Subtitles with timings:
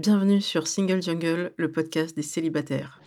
[0.00, 3.02] Bienvenue sur Single Jungle, le podcast des célibataires.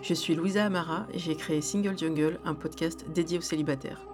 [0.00, 4.06] Je suis Louisa Amara et j'ai créé Single Jungle, un podcast dédié aux célibataires.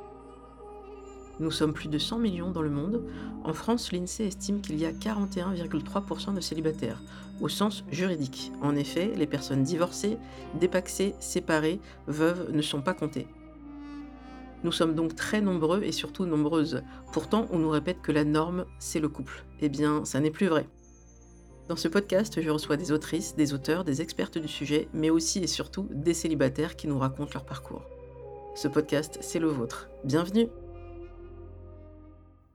[1.39, 3.03] Nous sommes plus de 100 millions dans le monde.
[3.45, 7.03] En France, l'INSEE estime qu'il y a 41,3% de célibataires,
[7.43, 8.53] au sens juridique.
[8.63, 10.17] En effet, les personnes divorcées,
[10.59, 13.29] dépaxées, séparées, veuves ne sont pas comptées.
[14.65, 16.83] Nous sommes donc très nombreux et surtout nombreuses.
[17.13, 19.45] Pourtant, on nous répète que la norme, c'est le couple.
[19.61, 20.67] Eh bien, ça n'est plus vrai.
[21.69, 25.41] Dans ce podcast, je reçois des autrices, des auteurs, des expertes du sujet, mais aussi
[25.41, 27.83] et surtout des célibataires qui nous racontent leur parcours.
[28.55, 29.91] Ce podcast, c'est le vôtre.
[30.05, 30.49] Bienvenue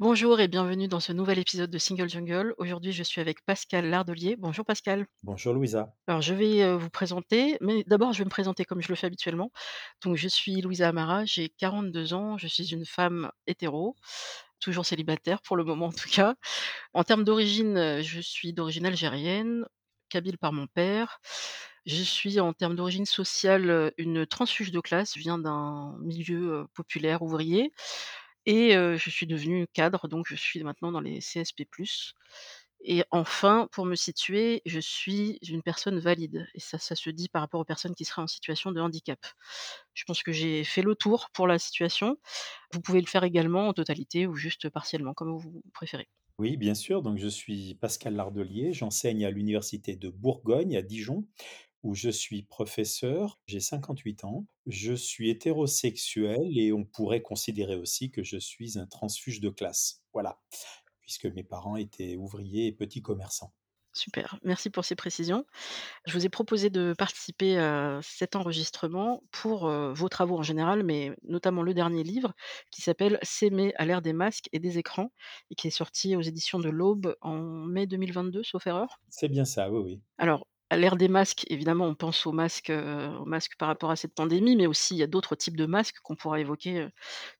[0.01, 2.55] Bonjour et bienvenue dans ce nouvel épisode de Single Jungle.
[2.57, 4.35] Aujourd'hui, je suis avec Pascal Lardelier.
[4.35, 5.05] Bonjour Pascal.
[5.21, 5.93] Bonjour Louisa.
[6.07, 9.05] Alors, je vais vous présenter, mais d'abord, je vais me présenter comme je le fais
[9.05, 9.51] habituellement.
[10.03, 13.95] Donc, je suis Louisa Amara, j'ai 42 ans, je suis une femme hétéro,
[14.59, 16.33] toujours célibataire pour le moment en tout cas.
[16.95, 19.67] En termes d'origine, je suis d'origine algérienne,
[20.09, 21.19] kabyle par mon père.
[21.85, 27.21] Je suis en termes d'origine sociale une transfuge de classe, je viens d'un milieu populaire
[27.21, 27.71] ouvrier.
[28.45, 31.65] Et je suis devenue cadre, donc je suis maintenant dans les CSP+.
[32.83, 37.29] Et enfin, pour me situer, je suis une personne valide et ça, ça se dit
[37.29, 39.19] par rapport aux personnes qui seraient en situation de handicap.
[39.93, 42.17] Je pense que j'ai fait le tour pour la situation.
[42.73, 46.07] Vous pouvez le faire également en totalité ou juste partiellement, comme vous préférez.
[46.37, 47.01] Oui, bien sûr.
[47.03, 51.25] Donc je suis Pascal Lardelier, j'enseigne à l'université de Bourgogne à Dijon
[51.83, 58.11] où je suis professeur, j'ai 58 ans, je suis hétérosexuel et on pourrait considérer aussi
[58.11, 60.03] que je suis un transfuge de classe.
[60.13, 60.39] Voilà,
[61.01, 63.53] puisque mes parents étaient ouvriers et petits commerçants.
[63.93, 65.43] Super, merci pour ces précisions.
[66.07, 71.11] Je vous ai proposé de participer à cet enregistrement pour vos travaux en général, mais
[71.23, 72.33] notamment le dernier livre
[72.69, 75.11] qui s'appelle S'aimer à l'ère des masques et des écrans
[75.49, 79.01] et qui est sorti aux éditions de l'Aube en mai 2022, sauf erreur?
[79.09, 80.01] C'est bien ça, oui, oui.
[80.17, 83.95] Alors, à l'ère des masques, évidemment, on pense aux masques, aux masques par rapport à
[83.97, 86.87] cette pandémie, mais aussi il y a d'autres types de masques qu'on pourra évoquer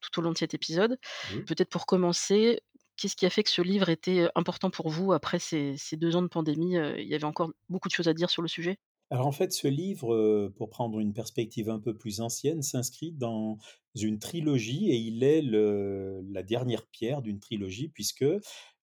[0.02, 1.00] tout au long de cet épisode.
[1.46, 2.62] Peut-être pour commencer,
[2.98, 6.16] qu'est-ce qui a fait que ce livre était important pour vous après ces, ces deux
[6.18, 8.78] ans de pandémie Il y avait encore beaucoup de choses à dire sur le sujet?
[9.10, 13.58] Alors en fait, ce livre, pour prendre une perspective un peu plus ancienne, s'inscrit dans
[13.94, 18.24] une trilogie et il est le, la dernière pierre d'une trilogie puisque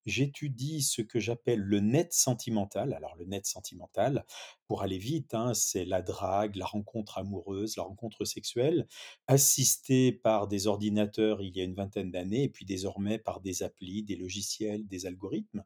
[0.06, 2.92] j'étudie ce que j'appelle le net sentimental.
[2.94, 4.24] Alors le net sentimental,
[4.66, 8.86] pour aller vite, hein, c'est la drague, la rencontre amoureuse, la rencontre sexuelle,
[9.26, 13.62] assistée par des ordinateurs il y a une vingtaine d'années, et puis désormais par des
[13.62, 15.64] applis, des logiciels, des algorithmes.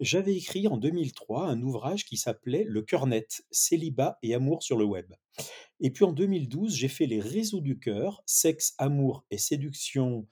[0.00, 4.76] J'avais écrit en 2003 un ouvrage qui s'appelait Le cœur net, célibat et amour sur
[4.76, 5.12] le web.
[5.80, 10.26] Et puis en 2012, j'ai fait Les réseaux du cœur, sexe, amour et séduction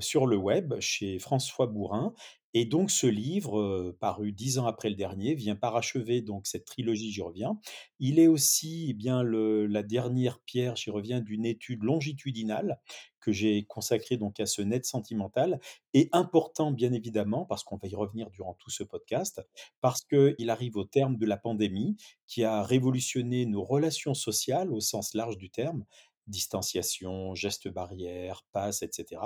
[0.00, 2.14] sur le web chez François Bourrin.
[2.56, 7.10] Et donc ce livre, paru dix ans après le dernier, vient parachever donc cette trilogie,
[7.10, 7.58] j'y reviens.
[7.98, 12.78] Il est aussi eh bien la dernière pierre, j'y reviens, d'une étude longitudinale
[13.20, 15.58] que j'ai consacrée donc à ce net sentimental
[15.94, 19.40] et important bien évidemment, parce qu'on va y revenir durant tout ce podcast,
[19.80, 24.80] parce qu'il arrive au terme de la pandémie qui a révolutionné nos relations sociales au
[24.80, 25.84] sens large du terme,
[26.26, 29.20] distanciation, gestes barrières, passes, etc.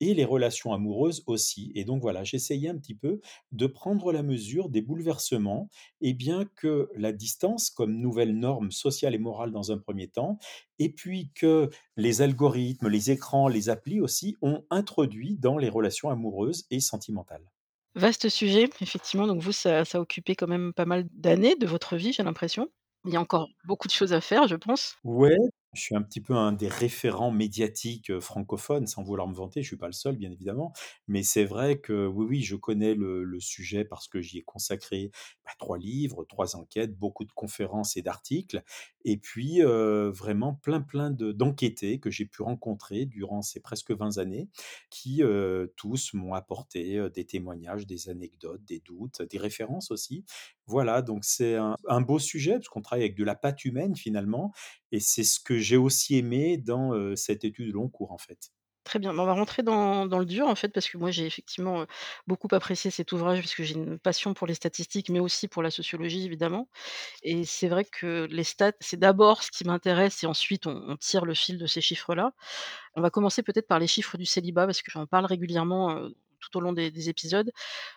[0.00, 1.72] Et les relations amoureuses aussi.
[1.74, 3.20] Et donc voilà, j'essayais un petit peu
[3.52, 5.68] de prendre la mesure des bouleversements,
[6.00, 10.38] et bien que la distance comme nouvelle norme sociale et morale dans un premier temps,
[10.78, 16.10] et puis que les algorithmes, les écrans, les applis aussi ont introduit dans les relations
[16.10, 17.50] amoureuses et sentimentales.
[17.96, 19.26] Vaste sujet, effectivement.
[19.26, 22.24] Donc vous, ça, ça a occupé quand même pas mal d'années de votre vie, j'ai
[22.24, 22.68] l'impression.
[23.04, 24.96] Il y a encore beaucoup de choses à faire, je pense.
[25.04, 25.36] Ouais,
[25.74, 29.68] je suis un petit peu un des référents médiatiques, francophones, sans vouloir me vanter, je
[29.68, 30.72] suis pas le seul bien évidemment,
[31.08, 35.10] mais c'est vrai que oui, oui, je connais le sujet parce que j'y ai consacré,
[35.44, 38.62] bah, 3 livres, 3 enquêtes, beaucoup de conférences et d'articles
[39.04, 44.18] et puis, vraiment plein, plein de d'enquêtés que j'ai pu rencontrer durant ces presque 20
[44.18, 44.48] années
[44.90, 45.22] qui,
[45.76, 50.24] tous m'ont apporté, des témoignages, des anecdotes, des doutes, des références aussi.
[50.66, 53.94] Voilà, donc c'est un un beau sujet parce qu'on travaille avec de la pâte humaine
[53.96, 54.52] finalement
[54.94, 58.52] et c'est ce que j'ai aussi aimé dans, cette étude long cours, en fait.
[58.84, 61.84] Très bien, on va rentrer dans le dur, en fait, parce que moi, j'ai effectivement,
[62.28, 65.62] beaucoup apprécié cet ouvrage parce que j'ai une passion pour les statistiques, mais aussi pour
[65.62, 66.68] la sociologie, évidemment
[67.22, 71.24] et c'est vrai que les stats, c'est d'abord ce qui m'intéresse et ensuite on tire
[71.24, 72.32] le fil de ces chiffres-là.
[72.96, 76.08] On va commencer peut-être par les chiffres du célibat parce que j'en parle régulièrement,
[76.50, 77.50] tout au long des des épisodes.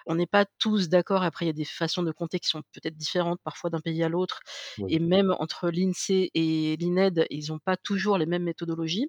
[0.07, 2.63] On n'est pas tous d'accord, après il y a des façons de compter qui sont
[2.73, 4.41] peut-être différentes parfois d'un pays à l'autre
[4.88, 9.07] et même entre l'INSEE et l'INED, ils ont pas toujours les mêmes méthodologies.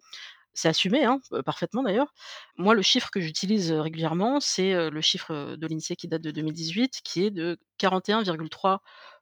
[0.54, 2.12] C'est assumé, hein, heu, parfaitement d'ailleurs.
[2.58, 6.22] Moi, le chiffre que j'utilise, heu, régulièrement, c'est, heu, le chiffre, de l'INSEE qui date
[6.22, 9.17] de 2018, qui est de 41,3 %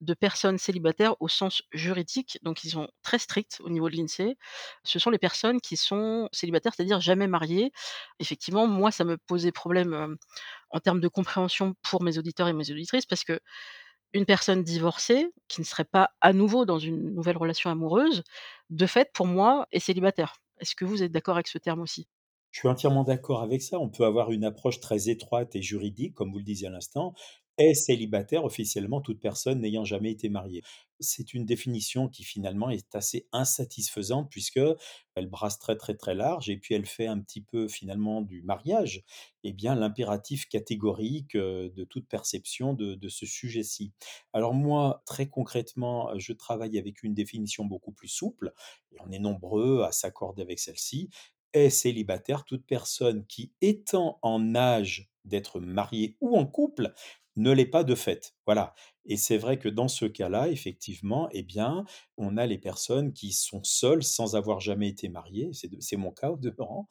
[0.00, 4.36] de personnes célibataires au sens juridique, donc ils sont très stricts au niveau de l'INSEE.
[4.84, 7.72] Ce sont les personnes qui sont célibataires, c'est-à-dire jamais mariées.
[8.18, 10.16] Effectivement, moi, ça me posait problème,
[10.70, 15.60] en termes de compréhension pour mes auditeurs et mes auditrices parce qu'une personne divorcée, qui
[15.60, 18.22] ne serait pas à nouveau dans une nouvelle relation amoureuse,
[18.70, 20.36] de fait, pour moi, est célibataire.
[20.60, 22.08] Est-ce que vous êtes d'accord avec ce terme aussi?
[22.52, 23.78] Je suis entièrement d'accord avec ça.
[23.78, 27.14] On peut avoir une approche très étroite et juridique, comme vous le disiez à l'instant.
[27.60, 30.62] Est célibataire officiellement toute personne n'ayant jamais été mariée.
[30.98, 34.60] C'est une définition qui finalement est assez insatisfaisante puisque
[35.14, 38.40] elle brasse très, très, très large et puis elle fait un petit peu finalement du
[38.42, 39.04] mariage,
[39.44, 43.92] eh bien l'impératif catégorique, heu, de toute perception de de ce sujet-ci.
[44.32, 48.54] Alors moi, très concrètement, je travaille avec une définition beaucoup plus souple
[48.92, 51.10] et on est nombreux à s'accorder avec celle-ci.
[51.52, 56.94] Est célibataire toute personne qui, étant en âge d'être mariée ou en couple,
[57.36, 58.34] ne l'est pas de fait.
[58.46, 58.74] Voilà
[59.06, 61.84] et c'est vrai que dans ce cas-là, effectivement, eh bien,
[62.18, 65.50] on a les personnes qui sont seules sans avoir jamais été mariées,
[65.80, 66.86] c'est mon cas au demeurant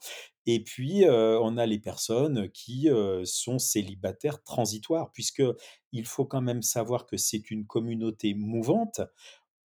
[0.46, 6.40] et puis, heu, on a les personnes qui, heu, sont célibataires transitoires puisqu'il faut quand
[6.40, 9.00] même savoir que c'est une communauté mouvante.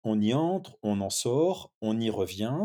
[0.04, 2.60] On y entre, on en sort, on y revient.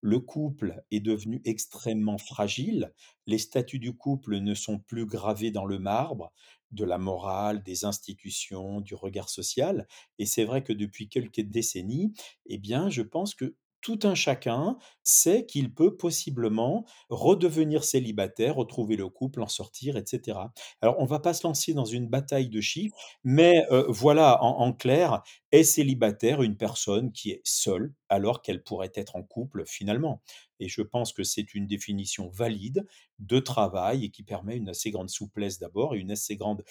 [0.00, 2.92] Le couple est devenu extrêmement fragile.
[3.26, 6.32] Les statuts du couple ne sont plus gravés dans le marbre
[6.72, 9.86] de la morale, des institutions, du regard social.
[10.18, 12.12] Et c'est vrai que depuis quelques décennies,
[12.46, 18.96] eh bien, je pense que tout un chacun sait qu'il peut possiblement redevenir célibataire, retrouver
[18.96, 20.52] le couple, en sortir et cetera.
[20.80, 24.60] Alors on va pas se lancer dans une bataille de chiffres, mais, heu, voilà, en
[24.62, 29.64] en clair, est célibataire une personne qui est seule alors qu'elle pourrait être en couple
[29.66, 30.22] finalement?
[30.60, 32.86] Et je pense que c'est une définition valide
[33.18, 36.62] de travail et qui permet une assez grande souplesse d'abord et une assez grande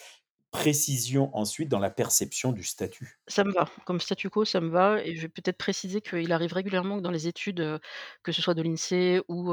[0.52, 3.18] précision ensuite dans la perception du statut?
[3.28, 6.32] Ça me va, comme statu quo, ça me va et je vais peut-être préciser qu'il
[6.32, 7.80] arrive régulièrement que dans les études,
[8.24, 9.52] que ce soit de l'INSEE ou,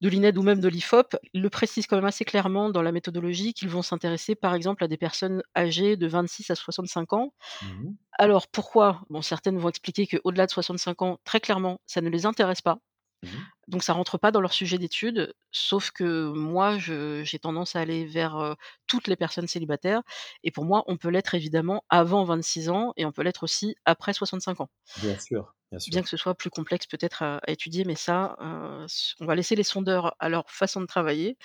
[0.00, 2.92] de l'INED ou même de l'IFOP, ils le précisent quand même assez clairement dans la
[2.92, 7.32] méthodologie qu'ils vont s'intéresser, par exemple, à des personnes âgées de 26 à 65 ans.
[7.60, 7.96] Mmh mh.
[8.12, 9.02] Alors pourquoi?
[9.10, 12.78] Bon, certaines vont expliquer qu'au-delà de 65 ans, très clairement, ça ne les intéresse pas.
[13.26, 13.46] Mmh mh.
[13.68, 17.80] Donc ça rentre pas dans leur sujet d'étude, sauf que moi, je j'ai tendance à
[17.80, 18.56] aller vers,
[18.86, 20.02] toutes les personnes célibataires
[20.44, 23.76] et pour moi, on peut l'être évidemment avant 26 ans et on peut l'être aussi
[23.84, 24.68] après 65 ans.
[24.96, 26.02] Bien sûr, bien Bien sûr.
[26.02, 28.36] que ce soit plus complexe peut-être à à étudier, mais ça,
[28.86, 31.38] s on va laisser les sondeurs à leur façon de travailler.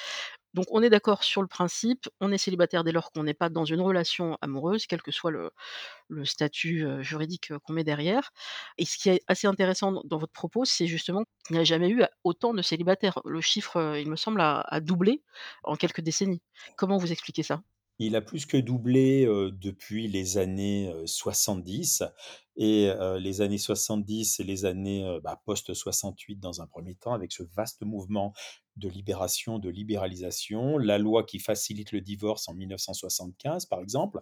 [0.53, 3.49] Donc on est d'accord sur le principe, on est célibataire dès lors qu'on n'est pas
[3.49, 8.31] dans une relation amoureuse, quel que soit le statut, juridique, qu'on met derrière
[8.77, 11.89] et ce qui est assez intéressant dans votre propos, c'est justement qu'il n'y a jamais
[11.89, 13.19] eu autant de célibataires.
[13.25, 15.23] Le chiffre, il me semble a doublé
[15.63, 16.41] en quelques décennies.
[16.75, 17.61] Comment vous expliquez ça?
[17.99, 22.03] Il a plus que doublé, depuis les années, heu, 70
[22.57, 27.31] et les années 70 et les années, bah, post 68 dans un 1er temps avec
[27.31, 28.33] ce vaste mouvement
[28.77, 34.21] de libération, de libéralisation, la loi qui facilite le divorce en 1975 par exemple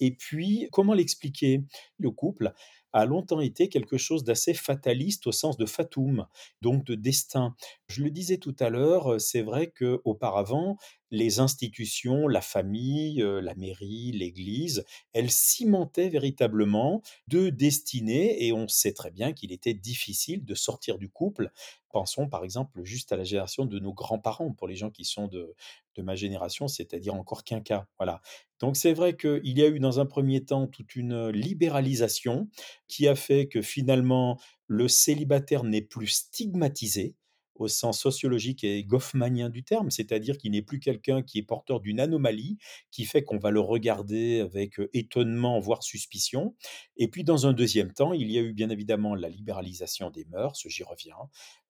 [0.00, 1.62] et puis comment l'expliquer?
[1.98, 2.52] Le couple
[2.92, 6.26] a longtemps été quelque chose d'assez fataliste au sens de fatum,
[6.62, 7.54] donc de destin.
[7.88, 10.78] Je le disais tout à l'heure, heu, c'est vrai qu'auparavant,
[11.10, 18.68] les institutions, la famille, heu, la mairie, l'église, elles cimentaient véritablement 2 destinées et on
[18.68, 21.50] sait très bien qu'il était difficile de sortir du couple.
[21.90, 25.28] Pensons par exemple juste à la génération de nos grands-parents, pour les gens qui sont
[25.28, 25.54] de
[26.02, 28.20] ma génération, c'est-à-dire encore quinquas, voilà.
[28.60, 32.48] Donc c'est vrai qu'il y a eu dans un 1er temps toute une libéralisation
[32.86, 34.38] qui a fait que finalement
[34.68, 37.16] le célibataire n'est plus stigmatisé
[37.60, 41.80] au sens sociologique et goffmanien du terme, c'est-à-dire qu'il n'est plus quelqu'un qui est porteur
[41.80, 42.58] d'une anomalie,
[42.90, 46.54] qui fait qu'on va le regarder avec, heu, étonnement voire suspicion
[46.96, 50.24] et puis dans un 2e temps, il y a eu bien évidemment la libéralisation des
[50.26, 51.16] mœurs, j'y reviens.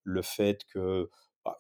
[0.05, 1.11] Le fait que,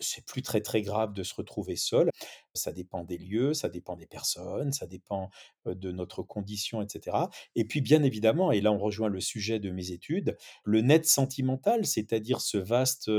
[0.00, 2.10] c'est plus très, très grave de se retrouver seul.
[2.54, 5.30] Ça dépend des lieux, ça dépend des personnes, ça dépend,
[5.74, 9.58] de notre condition et cetera et puis bien évidemment et là on rejoint le sujet
[9.58, 13.10] de mes études, le net sentimental, c'est-à-dire ce vaste,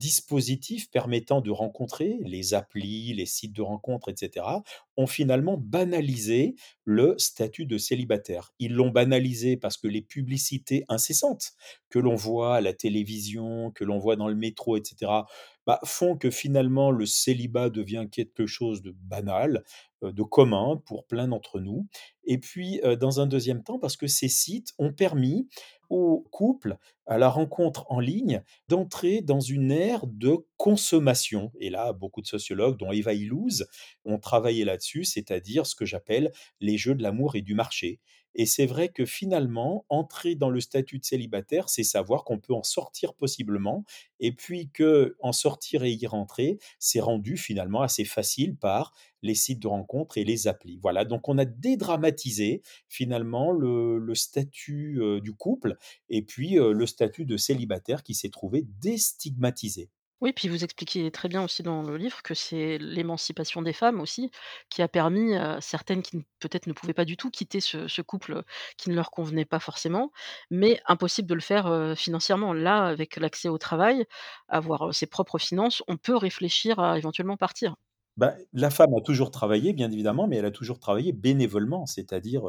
[0.00, 4.62] dispositif permettant de rencontrer, les applis, les sites de rencontres et cetera,
[4.96, 8.52] ont finalement banalisé le statut de célibataire.
[8.60, 11.52] Ils l'ont banalisé parce que les publicités incessantes
[11.90, 15.26] que l'on voit à la télévision, que l'on voit dans le métro et cetera,
[15.68, 19.64] bah, font que finalement le célibat devient quelque chose de banal,
[20.00, 21.86] de commun pour plein d'entre nous.
[22.24, 25.46] Et puis, dans un 2e temps parce que ces sites ont permis
[25.90, 31.52] aux couples, à la rencontre en ligne, d'entrer dans une ère de consommation.
[31.60, 33.66] Et là, beaucoup de sociologues, dont Eva Illouz,
[34.06, 38.00] ont travaillé là-dessus, c'est-à-dire ce que j'appelle les jeux de l'amour et du marché
[38.38, 42.54] et c'est vrai que finalement, entrer dans le statut de célibataire, c'est savoir qu'on peut
[42.54, 43.84] en sortir possiblement
[44.20, 49.60] et puis qu'en sortir et y rentrer, c'est rendu finalement assez facile par les sites
[49.60, 50.78] de rencontres et les applis.
[50.82, 55.76] Voilà, donc on a dédramatisé finalement le statut, heu, du couple
[56.08, 59.90] et puis, heu, le statut de célibataire qui s'est trouvé déstigmatisé.
[60.20, 64.00] Oui, puis vous expliquez très bien aussi dans le livre que c'est l'émancipation des femmes
[64.00, 64.30] aussi,
[64.68, 68.42] qui a permis à certaines qui peut-être ne pouvaient pas du tout quitter ce couple
[68.76, 70.10] qui ne leur convenait pas forcément,
[70.50, 72.52] mais impossible de le faire, financièrement.
[72.52, 74.06] Là, avec l'accès au travail,
[74.48, 77.76] avoir, ses propres finances, on peut réfléchir à éventuellement partir.
[78.18, 82.42] Bah, la femme a toujours travaillé bien évidemment, mais elle a toujours travaillé bénévolement, c'est-à-dire,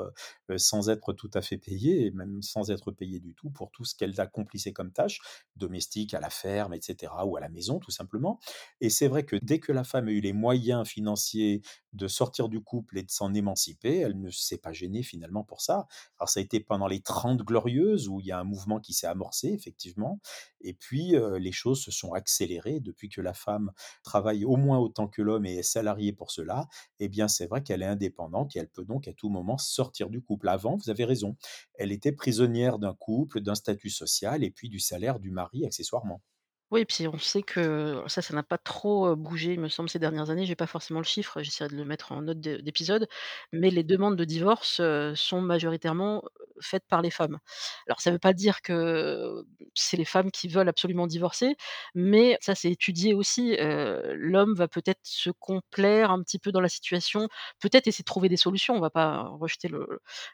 [0.58, 3.96] sans être tout à fait payée même sans être payée du tout pour tout ce
[3.96, 5.22] qu'elle accomplissait comme tâches,
[5.58, 8.40] domestiques, à la ferme et cetera ou à la maison tout simplement.
[8.82, 11.62] Et c'est vrai que dès que la femme a eu les moyens financiers
[11.94, 15.62] de sortir du couple et de s'en émanciper, elle ne s'est pas gênée finalement pour
[15.62, 15.88] ça.
[16.20, 18.94] Alors ça a été pendant les 30 glorieuses où il y a un mouvement qui
[18.94, 20.20] s'est amorcé effectivement
[20.62, 23.72] et puis, les choses se sont accélérées depuis que la femme
[24.04, 26.68] travaille au moins autant que l'homme et est salariée pour cela
[27.00, 30.10] et bien, c'est vrai qu'elle est indépendante et elle peut donc à tout moment sortir
[30.10, 30.50] du couple.
[30.50, 31.36] Avant, vous avez raison,
[31.76, 36.22] elle était prisonnière d'un couple, d'un statut social et puis du salaire du mari accessoirement.
[36.72, 39.98] Oui, puis on sait que ça, ça n'a pas trop, bougé, il me semble, ces
[39.98, 40.46] dernières années.
[40.46, 43.08] J'ai pas forcément le chiffre, j'essaierai de le mettre en note de d'épisode,
[43.52, 44.80] mais les demandes de divorce,
[45.16, 46.24] sont majoritairement,
[46.62, 47.40] faites par les femmes.
[47.88, 51.56] Alors ça veut pas dire que c'est les femmes qui veulent absolument divorcer,
[51.96, 56.70] mais ça, c'est étudié aussi, l'homme va peut-être se complaire un petit peu dans la
[56.70, 57.28] situation,
[57.60, 58.76] peut-être essayer de trouver des solutions.
[58.76, 59.72] On va pas rejeter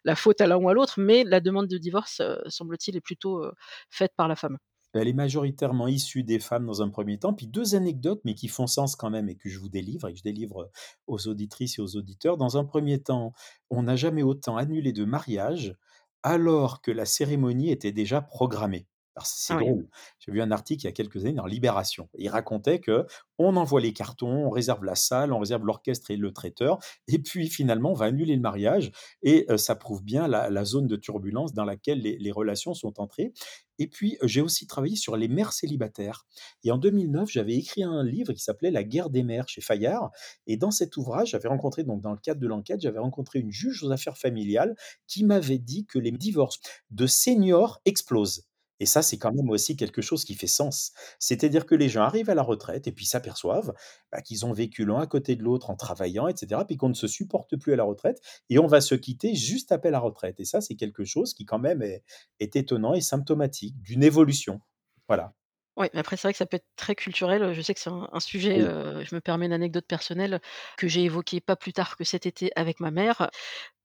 [0.04, 3.42] la faute à l'un ou à l'autre, mais la demande de divorce, semble-t-il, est plutôt,
[3.89, 4.58] faite par la femme.
[4.95, 8.47] Elle est majoritairement issue des femmes dans un 1er temps, puis 2 anecdotes, mais qui
[8.47, 10.71] font sens quand même et que je vous délivre et que je délivre
[11.07, 12.37] aux auditrices et aux auditeurs.
[12.37, 13.33] Dans un 1er temps,
[13.69, 15.75] on n'a jamais autant annulé de mariage,
[16.23, 18.87] alors que la cérémonie était déjà programmée.
[19.15, 19.72] Alors c'est Ah oui.
[19.72, 19.88] drôle,
[20.19, 22.10] j'ai vu un article il y a quelques années dans Libération.
[22.17, 26.34] Il racontait qu'on envoie les cartons, on réserve la salle, on réserve l'orchestre et le
[26.34, 28.91] traiteur et puis finalement on va annuler le mariage
[29.24, 32.74] et heu, ça prouve bien la la zone de turbulence dans laquelle les les relations
[32.74, 33.31] sont entrées.
[33.77, 36.25] Et puis, j'ai aussi travaillé sur les mères célibataires.
[36.63, 40.12] Et en 2009, j'avais écrit un livre qui s'appelait «La guerre des mères» chez Fayard.
[40.48, 43.51] Et dans cet ouvrage, j'avais rencontré donc dans le cadre de l'enquête, j'avais rencontré une
[43.51, 44.75] juge aux affaires familiales
[45.07, 46.60] qui m'avait dit que les divorces
[46.91, 48.45] de seniors explosent
[48.79, 50.91] et ça, c'est quand même aussi quelque chose qui fait sens.
[51.20, 53.74] C'est-à-dire que les gens arrivent à la retraite et puis s'aperçoivent,
[54.12, 56.89] bah, qu'ils ont vécu l'un à côté de l'autre en travaillant et cetera, puis qu'on
[56.89, 60.00] ne se supporte plus à la retraite et on va se quitter juste après la
[60.00, 64.62] retraite et ça, c'est quelque chose qui quand même est étonnant et symptomatique d'une évolution.
[65.08, 65.34] Voilà.
[65.77, 67.89] Ouais, mais après c'est vrai que ça peut être très culturel, je sais que c'est
[67.89, 68.75] un un sujet, Oui.
[69.03, 70.39] je me permets une anecdote personnelle
[70.77, 73.29] que j'ai évoquée pas plus tard que cet été avec ma mère,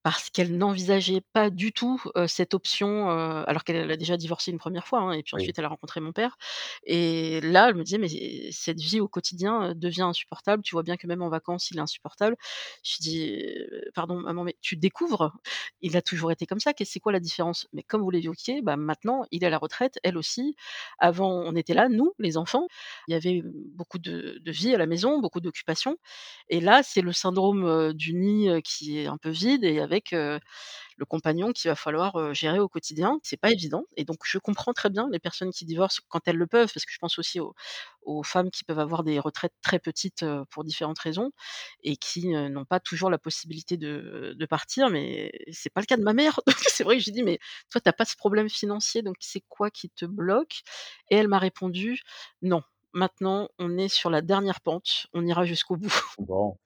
[0.03, 4.59] parce qu'elle n'envisageait pas du tout, cette option, alors qu'elle elle a déjà divorcé une
[4.59, 5.51] 1re fois, hein et puis Oui.
[5.51, 6.37] ensuite elle a rencontré mon père
[6.85, 8.09] et là, elle me disait: «Mais
[8.51, 11.81] cette vie au quotidien, devient insupportable, tu vois bien que même en vacances, il est
[11.81, 12.37] insupportable».
[12.83, 13.31] Je dis:
[13.71, 15.33] «Heu, pardon maman, mais tu découvres,
[15.81, 18.61] il a toujours été comme ça, qu'est c'est quoi la différence?» mais comme vous l'évoquiez,
[18.63, 20.55] bah, maintenant, il est à la retraite, elle aussi.
[20.99, 22.67] Avant, on était là, nous, les enfants,
[23.07, 23.41] il y avait
[23.75, 25.97] beaucoup de de vie à la maison, beaucoup d'occupations.
[26.49, 30.15] Et là, c'est le syndrome, du nid, qui est un peu vide et avec,
[30.97, 33.19] le compagnon qu'il va falloir, gérer au quotidien.
[33.23, 36.37] C'est pas évident et donc je comprends très bien les personnes qui divorcent quand elles
[36.37, 37.39] le peuvent, parce que je pense aussi
[38.03, 41.31] aux femmes qui peuvent avoir des retraites très petites, pour différentes raisons
[41.83, 46.03] et qui, n'ont pas toujours la possibilité de partir, mais c'est pas le cas de
[46.03, 46.39] ma mère.
[46.47, 47.39] Donc c'est vrai que je lui dis: «Mais
[47.71, 50.61] toi, tu as pas ce problème financier, donc c'est quoi qui te bloque?»
[51.09, 52.01] et elle m'a répondu:
[52.41, 52.61] «Non,
[52.93, 55.93] maintenant, on est sur la dernière pente, on ira jusqu'au bout».
[56.17, 56.57] Bon,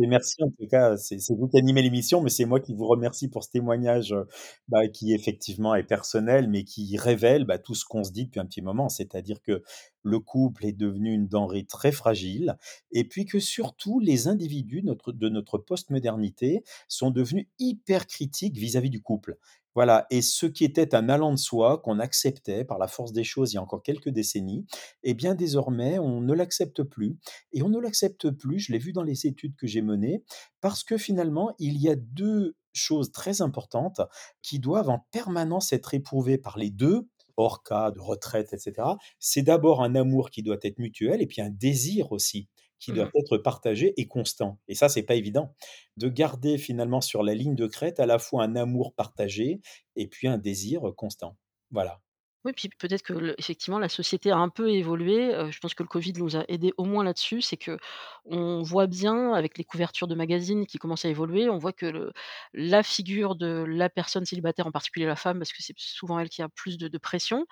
[0.00, 3.28] merci en tout cas, c'est vous qui animez l'émission, mais c'est moi qui vous remercie
[3.28, 4.26] pour ce témoignage, heu,
[4.68, 8.40] bah, qui effectivement est personnel, mais qui révèle, bah, tout ce qu'on se dit depuis
[8.40, 8.88] un petit moment.
[8.88, 9.62] C'est-à-dire que
[10.06, 12.56] le couple est devenu une denrée très fragile
[12.92, 19.02] et puis que surtout les individus de notre post-modernité sont devenus hyper critiques vis-à-vis du
[19.02, 19.36] couple.
[19.74, 23.24] Voilà et ce qui était un allant de soi, qu'on acceptait par la force des
[23.24, 24.64] choses il y a encore quelques décennies
[25.02, 27.18] et bien désormais, on ne l'accepte plus
[27.52, 30.22] et on ne l'accepte plus, je l'ai vu dans les études que j'ai menées,
[30.60, 34.00] parce que finalement, il y a 2 choses très importantes
[34.40, 38.98] qui doivent en permanence être éprouvées par les 2 hors cas de retraite et cetera,
[39.18, 42.94] c'est d'abord un amour qui doit être mutuel et puis un désir aussi qui Mmh
[42.94, 45.54] doit être partagé et constant et ça, c'est pas évident.
[45.96, 49.60] De garder finalement sur la ligne de crête à la fois un amour partagé
[49.96, 51.36] et puis un désir, constant.
[51.70, 52.00] Voilà.
[52.46, 55.74] Oui, puis peut-être que le effectivement la société a un peu évolué, heu, je pense
[55.74, 57.40] que le covid nous a aidés au moins là-dessus.
[57.42, 61.72] C'est qu'on voit bien avec les couvertures de magazines qui commencent à évoluer, on voit
[61.72, 62.12] que le
[62.54, 66.28] la figure de la personne célibataire, en particulier la femme, parce que c'est souvent elle
[66.28, 67.46] qui a plus de de pression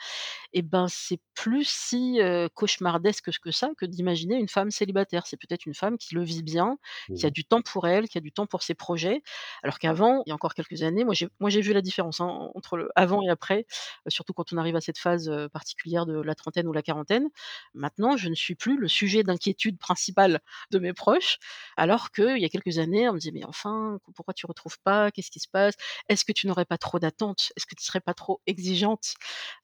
[0.53, 5.27] et ben, c'est plus si, heu, cauchemardesque que ça, que d'imaginer une femme célibataire.
[5.27, 6.79] C'est peut-être une femme qui le vit bien,
[7.15, 7.33] qui a Oui.
[7.33, 9.23] du temps pour elle, qui a du temps pour ses projets.
[9.63, 12.21] Alors qu'avant, il y a encore quelques années, moi j'ai moi j'ai vu la différence,
[12.21, 13.67] hein, en entre le avant et après,
[14.09, 17.29] surtout quand on arrive à cette phase, particulière de la trentaine ou la quarantaine.
[17.75, 21.39] Maintenant, je ne suis plus le sujet d'inquiétude principal de mes proches,
[21.77, 25.11] alors qu'il y a quelques années, on me disait: «Mais enfin, pourquoi tu retrouves pas?
[25.11, 25.75] Qu'est-ce qui se passe?
[26.09, 27.53] Est-ce que tu n'aurais pas trop d'attentes?
[27.57, 29.15] Est-ce que tu serais pas trop exigeante?»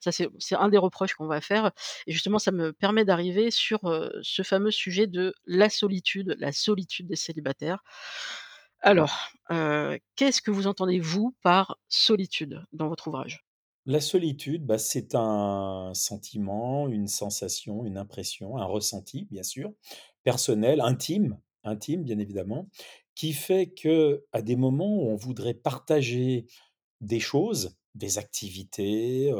[0.01, 1.71] ça c'est un des reproches qu'on va faire
[2.07, 3.81] et justement ça me permet d'arriver sur,
[4.23, 7.83] ce fameux sujet de la solitude, la solitude des célibataires.
[8.83, 9.31] Alors,
[10.17, 13.45] qu'est-ce que vous entendez vous par solitude dans votre ouvrage?
[13.91, 19.73] La solitude, bah, c'est un sentiment, une sensation, une impression, un ressenti, bien sûr,
[20.23, 22.69] personnel, intime intime, bien évidemment,
[23.17, 26.47] qui fait qu'à des moments où on voudrait partager
[27.01, 29.33] des choses, des activités,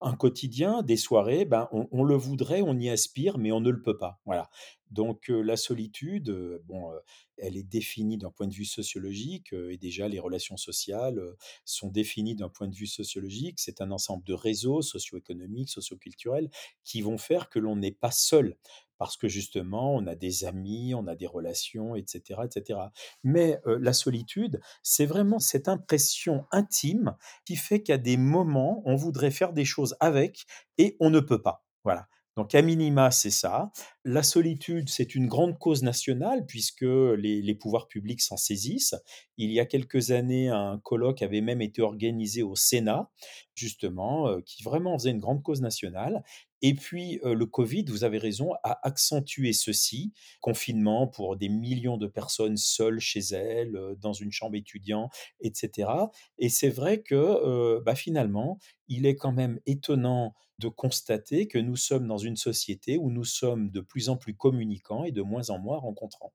[0.00, 3.82] un quotidien, des soirées, ben, on le voudrait, on y aspire, mais on ne le
[3.82, 4.50] peut pas, voilà.
[4.90, 6.30] Donc la solitude,
[6.66, 6.92] bon,
[7.38, 11.20] elle est définie d'un point de vue sociologique, et déjà les relations sociales,
[11.64, 13.58] sont définies d'un point de vue sociologique.
[13.58, 16.50] C'est un ensemble de réseaux socio-économiques, socio-culturels
[16.84, 18.56] qui vont faire que l'on n'est pas seul
[19.02, 22.92] parce que justement on a des amis, on a des relations et cetera et cetera.
[23.24, 29.32] Mais la solitude, c'est vraiment cette impression intime qui fait qu'à des moments, on voudrait
[29.32, 30.44] faire des choses avec
[30.78, 31.64] et on ne peut pas.
[31.82, 32.06] Voilà.
[32.36, 33.72] Donc à minima, c'est ça.
[34.04, 38.94] La solitude, c'est une grande cause nationale puisque les pouvoirs publics s'en saisissent.
[39.36, 43.10] Il y a quelques années, un colloque avait même été organisé au Sénat,
[43.54, 46.22] justement, qui vraiment faisait une grande cause nationale
[46.64, 50.12] et puis, le covid, vous avez raison, a accentué ceci.
[50.40, 55.10] Confinement pour des millions de personnes seules chez elles, dans une chambre étudiant
[55.40, 61.48] et cetera et c'est vrai que, bah, finalement, il est quand même étonnant de constater
[61.48, 65.10] que nous sommes dans une société où nous sommes de plus en plus communicants et
[65.10, 66.32] de moins en moins rencontrants.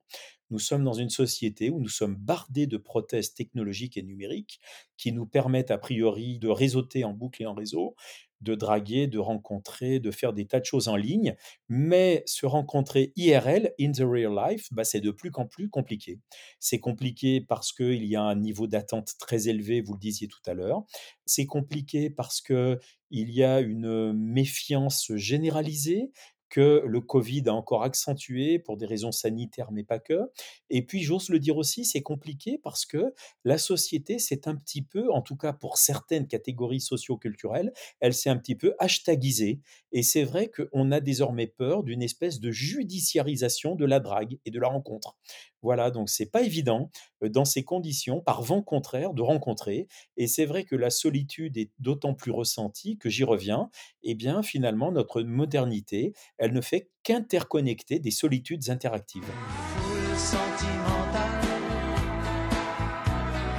[0.50, 4.60] Nous sommes dans une société où nous sommes bardés de prothèses technologiques et numériques
[4.98, 7.94] qui nous permettent a priori de réseauter en boucle et en réseau,
[8.40, 11.34] de draguer, de rencontrer, de faire des tas de choses en ligne.
[11.68, 16.20] Mais se rencontrer IRL, in the real life, bah, c'est de plus en plus compliqué.
[16.60, 20.42] C'est compliqué parce qu'il y a un niveau d'attente très élevé, vous le disiez tout
[20.46, 20.84] à l'heure.
[21.26, 22.78] C'est compliqué parce qu'il
[23.10, 26.10] y a une méfiance généralisée
[26.48, 30.30] que le covid a encore accentuée pour des raisons sanitaires, mais pas que.
[30.70, 34.82] Et puis j'ose le dire aussi, c'est compliqué parce que la société s'est un petit
[34.82, 39.60] peu, en tout cas pour certaines catégories socio-culturelles, elle s'est un petit peu hashtagisée.
[39.92, 44.50] Et c'est vrai qu'on a désormais peur d'une espèce de judiciarisation de la drague et
[44.50, 45.16] de la rencontre.
[45.62, 46.90] Voilà, donc c'est pas évident,
[47.22, 49.88] heu, dans ces conditions, par vent contraire, de rencontrer.
[50.16, 53.70] Et c'est vrai que la solitude est d'autant plus ressentie que j'y reviens,
[54.02, 59.24] et bien, finalement, notre modernité, elle ne fait qu'interconnecter des solitudes interactives.
[59.24, 61.44] Foule sentimentale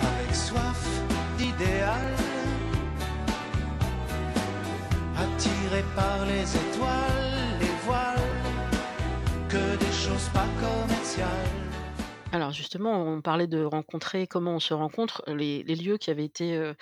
[0.02, 0.88] avec soif
[1.38, 2.16] d'idéal
[5.18, 8.20] attiré par les étoiles, les voiles,
[9.50, 11.30] que des choses pas commerciales.
[12.32, 16.26] Alors justement, on parlait de rencontrer, comment on se rencontre, les les lieux qui avaient
[16.26, 16.76] été, heu,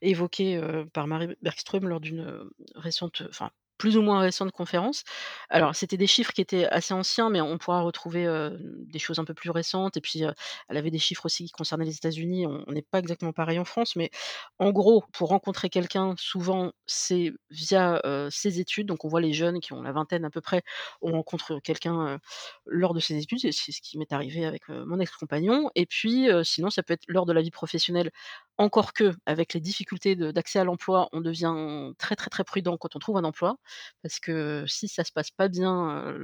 [0.00, 3.50] évoqués, heu, par Marie Bergström lors d'une, heu, récente, enfin,
[3.84, 5.04] plus ou moins récente conférence.
[5.50, 8.24] Alors c'était des chiffres qui étaient assez anciens, mais on pourra retrouver,
[8.58, 10.22] des choses un peu plus récentes et puis,
[10.70, 12.46] elle avait des chiffres aussi qui concernaient les États-Unis.
[12.46, 14.10] On n'est pas exactement pareil en France, mais
[14.58, 18.86] en gros, pour rencontrer quelqu'un, souvent, c'est via, ses études.
[18.86, 20.62] Donc on voit les jeunes qui ont la vingtaine à peu près,
[21.02, 22.18] on rencontre quelqu'un,
[22.64, 23.40] lors de ses études.
[23.52, 27.26] C'est ce qui m'est arrivé avec, mon ex-compagnon et puis, sinon ça peut être lors
[27.26, 28.10] de la vie professionnelle.
[28.56, 32.94] Encore qu'avec les difficultés de d'accès à l'emploi, on devient très, très, très prudent quand
[32.96, 33.56] on trouve un emploi.
[34.02, 36.14] Parce que si ça se passe pas bien,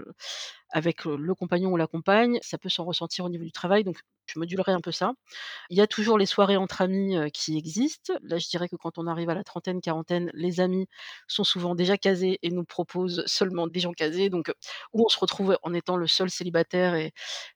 [0.70, 3.98] avec, le compagnon ou la compagne, ça peut s'en ressentir au niveau du travail, donc
[4.26, 5.12] je modulerai un peu ça.
[5.70, 8.14] Il y a toujours les soirées entre amis, qui existent.
[8.22, 10.86] Là, je dirais que quand on arrive à la trentaine, quarantaine, les amis
[11.28, 14.52] sont souvent déjà casés et nous proposent seulement des gens casés, donc
[14.92, 17.12] où on se retrouve en étant le seul célibataire et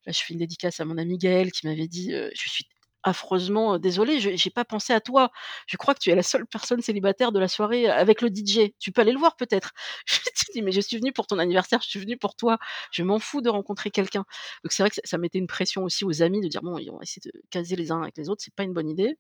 [0.07, 2.65] là, je fais une dédicace à mon ami Gaël qui m'avait dit, «Je suis
[3.05, 5.31] affreusement, heu: «Désolée, je j'ai pas pensé à toi.
[5.67, 8.75] Je crois que tu es la seule personne célibataire de la soirée avec le DJ.
[8.81, 9.73] Tu peux aller le voir peut-être?»
[10.07, 12.59] je lui dis: «Mais je suis venue pour ton anniversaire, je suis venue pour toi.
[12.93, 14.25] Je m'en fous de rencontrer quelqu'un».
[14.65, 16.97] Donc c'est vrai que ça mettait une pression aussi aux amis de dire: «Bon, on
[16.97, 19.17] va essayer de caser les uns avec les autres, c'est pas une bonne idée».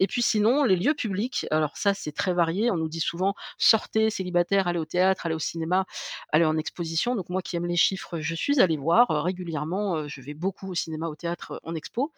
[0.00, 2.70] Et puis sinon, les lieux publics, alors ça, c'est très varié.
[2.70, 5.86] On nous dit souvent: «Sortez célibataires, allez au théâtre, allez au cinéma,
[6.32, 7.14] allez en exposition».
[7.16, 10.74] Donc moi qui aime les chiffres, je suis allée voir, régulièrement, je vais beaucoup au
[10.74, 12.12] cinéma, au théâtre, en expo.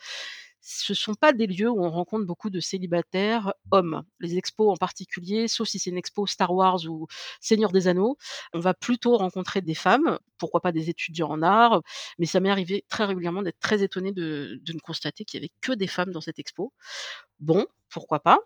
[0.62, 4.04] Ce sont pas des lieux où on rencontre beaucoup de célibataires hommes.
[4.20, 7.06] Les expos en particulier, sauf si c'est une expo Star Wars ou
[7.40, 8.18] Seigneur des Anneaux,
[8.52, 11.82] on va plutôt rencontrer des femmes, pourquoi pas des étudiants en art,
[12.18, 15.52] mais ça m'est arrivé très régulièrement d'être très étonnée de ne constater qu'il y avait
[15.62, 16.72] que des femmes dans cette expo.
[17.40, 18.40] Bon, pourquoi pas?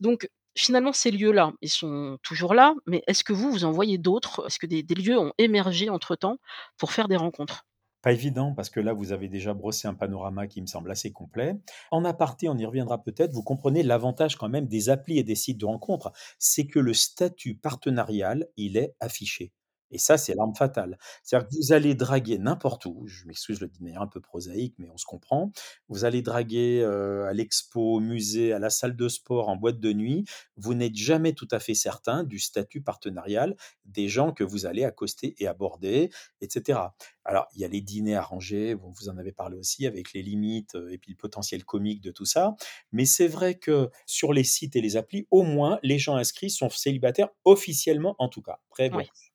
[0.00, 3.98] Donc finalement, ces lieux-là, ils sont toujours là, mais est-ce que vous, vous en voyez
[3.98, 4.46] d'autres?
[4.46, 6.38] Est-ce que des des lieux ont émergé entre-temps
[6.78, 7.64] pour faire des rencontres?
[8.06, 11.10] Pas évident parce que là, vous avez déjà brossé un panorama qui me semble assez
[11.10, 11.56] complet.
[11.90, 15.34] En aparté, on y reviendra peut-être, vous comprenez l'avantage quand même des applis et des
[15.34, 19.50] sites de rencontres, c'est que le statut partenarial, il est affiché
[19.90, 20.98] et ça, c'est l'arme fatale.
[21.22, 24.06] C'est-à-dire que vous allez draguer n'importe où, je m'excuse, je le dis de manière un
[24.06, 25.52] peu prosaïque, mais on se comprend.
[25.88, 29.92] Vous allez draguer, à l'expo, au musée, à la salle de sport, en boîte de
[29.92, 30.24] nuit.
[30.56, 34.84] Vous n'êtes jamais tout à fait certain du statut partenarial des gens que vous allez
[34.84, 36.94] accoster et aborder et cetera.
[37.24, 40.76] Alors, il y a les dîners arrangés, vous en avez parlé aussi avec les limites,
[40.90, 42.54] et puis le potentiel comique de tout ça.
[42.92, 46.50] Mais c'est vrai que sur les sites et les applis, au moins, les gens inscrits
[46.50, 48.60] sont célibataires officiellement, en tout cas.
[48.70, 48.90] Après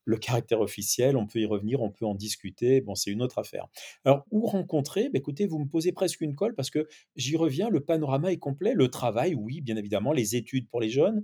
[0.06, 3.40] le caractère officiel, on peut y revenir, on peut en discuter, bon, c'est une autre
[3.40, 3.68] affaire.
[4.06, 5.10] Alors, où rencontrer?
[5.10, 8.38] Bah, écoutez, vous me posez presque une colle parce que j'y reviens, le panorama est
[8.38, 8.74] complet.
[8.74, 11.24] Le travail, oui, bien évidemment, les études pour les jeunes,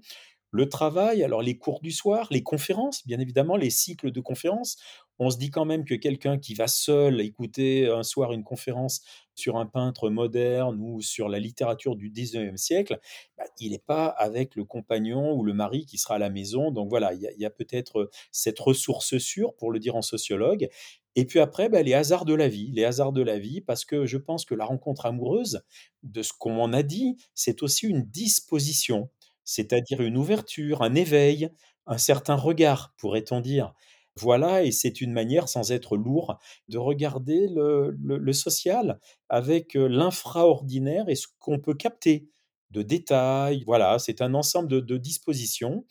[0.52, 4.78] le travail, alors les cours du soir, les conférences, bien évidemment, les cycles de conférences.
[5.20, 9.02] On se dit quand même que quelqu'un qui va seul écouter un soir une conférence
[9.34, 13.00] sur un peintre moderne ou sur la littérature du 19e siècle,
[13.38, 16.72] bah, il n'est pas avec le compagnon ou le mari qui sera à la maison.
[16.72, 20.70] Donc voilà, il y a, peut-être cette ressource sûre, pour le dire en sociologue.
[21.16, 23.86] Et puis après, bah, les hasards de la vie, les hasards de la vie, parce
[23.86, 25.62] que je pense que la rencontre amoureuse,
[26.04, 29.10] de ce qu'on m'en a dit, c'est aussi une disposition.
[29.48, 31.50] C'est-à-dire une ouverture, un éveil,
[31.88, 33.74] un certain regard, pourrait-on dire.
[34.20, 36.38] Voilà et c'est une manière, sans être lourd,
[36.70, 42.28] de regarder le social avec, l'infraordinaire et ce qu'on peut capter
[42.72, 43.64] de détails.
[43.66, 45.86] Voilà, c'est un ensemble de dispositions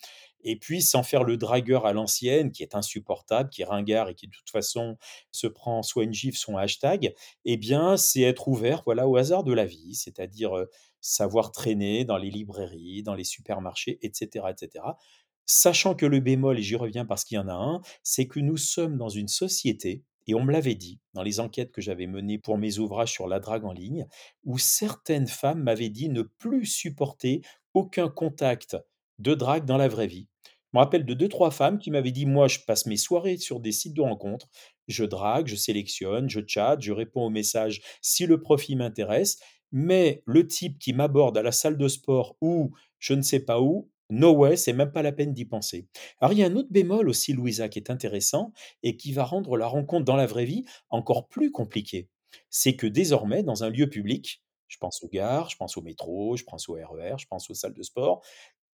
[0.44, 4.14] et puis sans faire le dragueur à l'ancienne qui est insupportable, qui est ringard et
[4.14, 4.96] qui de toute façon
[5.32, 7.14] se prend soit une gifle, soit un hashtag.
[7.44, 10.54] Eh bien, c'est être ouvert, voilà, au hasard de la vie, c'est-à-dire,
[11.06, 14.98] savoir traîner dans les librairies, dans les supermarchés et cetera et cetera.
[15.46, 18.40] Sachant que le bémol, et j'y reviens parce qu'il y en a un, c'est que
[18.40, 22.08] nous sommes dans une société, et on me l'avait dit dans les enquêtes que j'avais
[22.08, 24.08] menées pour mes ouvrages sur la drague en ligne,
[24.42, 27.42] où certaines femmes m'avaient dit ne plus supporter
[27.74, 28.76] aucun contact
[29.20, 30.26] de drague dans la vraie vie.
[30.44, 33.36] Je me rappelle de deux trois femmes qui m'avaient dit: «Moi, je passe mes soirées
[33.36, 34.48] sur des sites de rencontres,
[34.88, 39.38] je drague, je sélectionne, je chatte, je réponds aux messages si le profil m'intéresse,
[39.72, 43.60] mais le type qui m'aborde à la salle de sport ou je ne sais pas
[43.60, 45.86] où, no way, c'est même pas la peine d'y penser.
[46.20, 48.52] Alors il y a un autre bémol aussi, Louisa, qui est intéressant
[48.82, 52.08] et qui va rendre la rencontre dans la vraie vie encore plus compliquée.
[52.50, 56.36] C'est que désormais, dans un lieu public, je pense aux gares, je pense au métro,
[56.36, 58.22] je pense au RER, je pense aux salles de sport,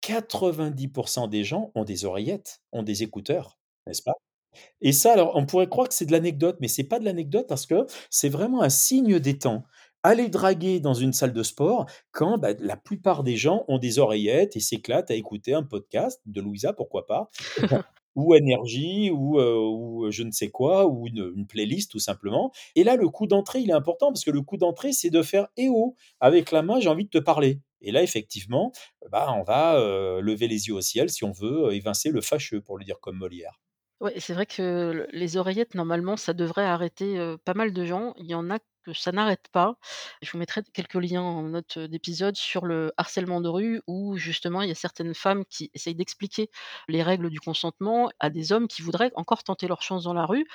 [0.02, 4.14] 90% des gens ont des oreillettes, ont des écouteurs, n'est-ce pas?
[4.82, 7.48] Et ça, alors, on pourrait croire que c'est de l'anecdote, mais c'est pas de l'anecdote
[7.48, 9.64] parce que c'est vraiment un signe des temps.
[10.04, 14.00] Aller draguer dans une salle de sport quand, bah, la plupart des gens ont des
[14.00, 17.30] oreillettes et s'éclatent à écouter un podcast de Louisa, pourquoi pas,
[18.16, 22.52] ou Énergie ou, heu, ou je ne sais quoi, ou une une playlist tout simplement.
[22.76, 25.22] Et là, le coup d'entrée, il est important parce que le coup d'entrée, c'est de
[25.22, 25.96] faire: «Eh oh!
[26.20, 27.60] Avec la main, j'ai envie de te parler».
[27.82, 28.72] Et là, effectivement,
[29.12, 32.22] bah, on va, heu, lever les yeux au ciel si on veut, heu, évincer le
[32.22, 33.60] fâcheux, pour le dire comme Molière.
[34.02, 38.14] Ouais, c'est vrai que le les oreillettes, normalement, ça devrait arrêter, pas mal de gens.
[38.18, 39.78] Il y en a que ça n'arrête pas.
[40.24, 44.64] Je vous mettrai quelques liens en note, d'épisode sur le harcèlement de rue où justement
[44.64, 46.50] il y a certaines femmes qui essayent d'expliquer
[46.88, 50.26] les règles du consentement à des hommes qui voudraient encore tenter leur chance dans la
[50.26, 50.48] rue.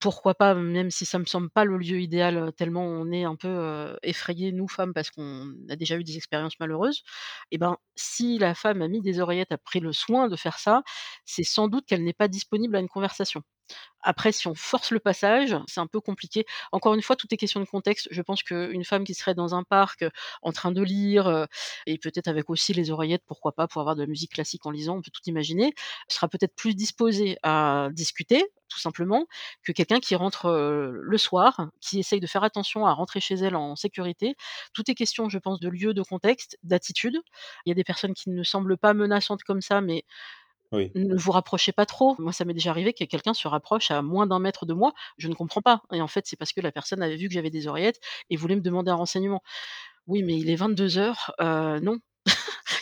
[0.00, 3.34] Pourquoi pas, même si ça me semble pas le lieu idéal, tellement on est un
[3.34, 7.02] peu, effrayés nous femmes parce qu'on a déjà eu des expériences malheureuses.
[7.50, 10.58] Et ben, si la femme a mis des oreillettes, a pris le soin de faire
[10.58, 10.82] ça,
[11.24, 13.42] c'est sans doute qu'elle n'est pas disponible à une conversation.
[14.02, 16.44] Après, si on force le passage, c'est un peu compliqué.
[16.70, 18.06] Encore une fois, tout est question de contexte.
[18.12, 20.10] Je pense qu'une femme qui serait dans un parc, heu,
[20.42, 21.46] en train de lire, heu
[21.86, 24.70] et peut-être avec aussi les oreillettes, pourquoi pas, pour avoir de la musique classique en
[24.70, 25.72] lisant, on peut tout imaginer,
[26.08, 29.26] sera peut-être plus disposée à discuter, tout simplement,
[29.64, 33.34] que quelqu'un qui rentre, heu, le soir, qui essaye de faire attention à rentrer chez
[33.36, 34.36] elle en sécurité.
[34.72, 37.18] Tout est question, je pense, de lieu, de contexte, d'attitude.
[37.64, 40.04] Il y a des personnes qui ne semblent pas menaçantes comme ça, mais
[40.94, 42.14] Ne vous rapprochez pas trop.
[42.18, 44.94] Moi, ça m'est déjà arrivé que quelqu'un se rapproche à moins d'un mètre de moi,
[45.18, 47.34] je ne comprends pas et en fait, c'est parce que la personne avait vu que
[47.34, 48.00] j'avais des oreillettes
[48.30, 49.42] et voulait me demander un renseignement.
[50.06, 51.98] Oui, mais il est 22:00, heu, non.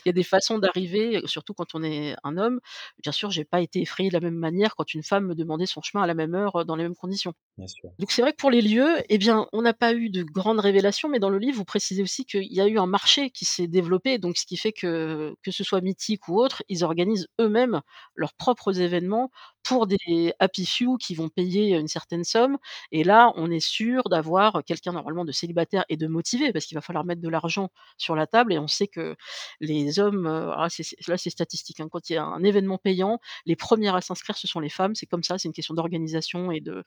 [0.05, 2.61] Il y a des façons d'arriver, surtout quand on est un homme.
[3.03, 5.67] Bien sûr, j'ai pas été effrayée de la même manière quand une femme me demandait
[5.67, 7.33] son chemin à la même heure, heu, dans les mêmes conditions.
[7.57, 7.91] bien sûr.
[7.99, 10.59] Donc c'est vrai que pour les lieux, eh bien, on n'a pas eu de grandes
[10.61, 13.45] révélations, mais dans le livre, vous précisez aussi qu'il y a eu un marché qui
[13.45, 17.29] s'est développé, donc ce qui fait que, que ce soit Mythique ou autre, ils organisent
[17.41, 17.81] eux-mêmes
[18.17, 19.31] leurs propres événements
[19.65, 22.59] pour des happy few qui vont payer une certaine somme.
[22.93, 26.77] Et là, on est sûr d'avoir quelqu'un normalement de célibataire et de motivé, parce qu'il
[26.77, 28.53] va falloir mettre de l'argent sur la table.
[28.53, 29.17] Et on sait que
[29.61, 30.69] les hommes, alors
[31.09, 34.37] là c'est statistique, hein, quand il y a un événement payant, les premières à s'inscrire,
[34.37, 34.95] ce sont les femmes.
[34.95, 36.85] C'est comme ça, c'est une question d'organisation et de,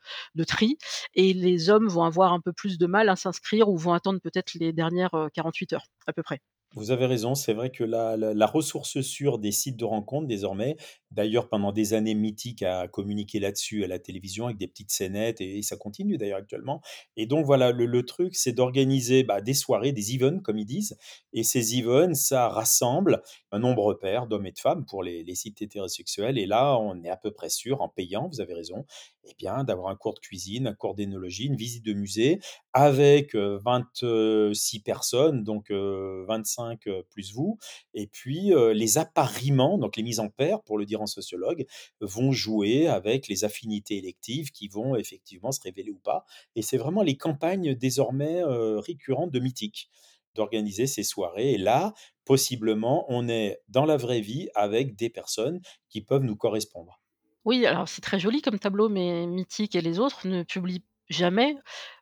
[0.48, 0.78] tri
[1.16, 4.20] et les hommes vont avoir un peu plus de mal à s'inscrire ou vont attendre
[4.22, 6.40] peut-être les dernières, heu, 48 heures, à peu près.
[6.78, 10.78] Vous avez raison, c'est vrai que la la ressource sûre des sites de rencontres désormais
[11.10, 15.42] d'ailleurs pendant des années Mythique a communiqué là-dessus à la télévision avec des petites scénettes
[15.42, 16.82] et ça continue d'ailleurs actuellement.
[17.16, 20.98] Et donc voilà, le truc c'est d'organiser, bah, des soirées, des events comme ils disent.
[21.34, 25.36] Et ces events, ça rassemble un nombre pair d'hommes et de femmes pour les les
[25.36, 26.38] sites hétérosexuels.
[26.38, 28.86] Et là, on est à peu près sûr, en payant, vous avez raison,
[29.24, 32.40] et bien d'avoir un cours de cuisine, un cours d'énologie, une visite de musée
[32.78, 37.58] avec, heu, 26 personnes donc heu, 25, heu, plus vous.
[37.94, 41.66] Et puis, les appariements, donc les mises en paire, pour le dire en sociologue,
[42.02, 46.26] vont jouer avec les affinités électives qui vont effectivement se révéler ou pas.
[46.56, 49.90] Et c'est vraiment les campagnes désormais, récurrentes de Mythique,
[50.36, 51.54] d'organiser ces soirées.
[51.54, 51.94] Et là,
[52.26, 57.02] possiblement, on est dans la vraie vie avec des personnes qui peuvent nous correspondre.
[57.46, 61.56] Oui, alors c'est très joli comme tableau, mais Mythique et les autres ne publient jamais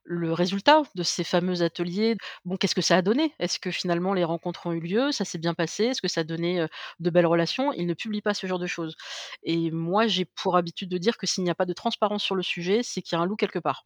[0.03, 2.15] le résultat de ces fameux ateliers.
[2.45, 3.33] Bon, qu'est-ce que ça a donné?
[3.39, 5.11] Est-ce que finalement les rencontres ont eu lieu?
[5.11, 5.85] Ça s'est bien passé?
[5.85, 6.65] Est-ce que ça a donné,
[6.99, 7.73] de belles relations?
[7.73, 8.95] Ils ne publient pas ce genre de choses
[9.43, 12.35] et moi, j'ai pour habitude de dire que s'il n'y a pas de transparence sur
[12.35, 13.85] le sujet, c'est qu'il y a un loup quelque part.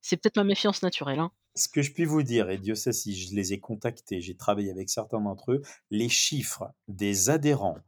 [0.00, 1.30] C'est peut-être ma méfiance naturelle, hein.
[1.56, 4.36] Ce que je puis vous dire, et Dieu sait si je les ai contactés, j'ai
[4.36, 7.78] travaillé avec certains d'entre eux, les chiffres des adhérents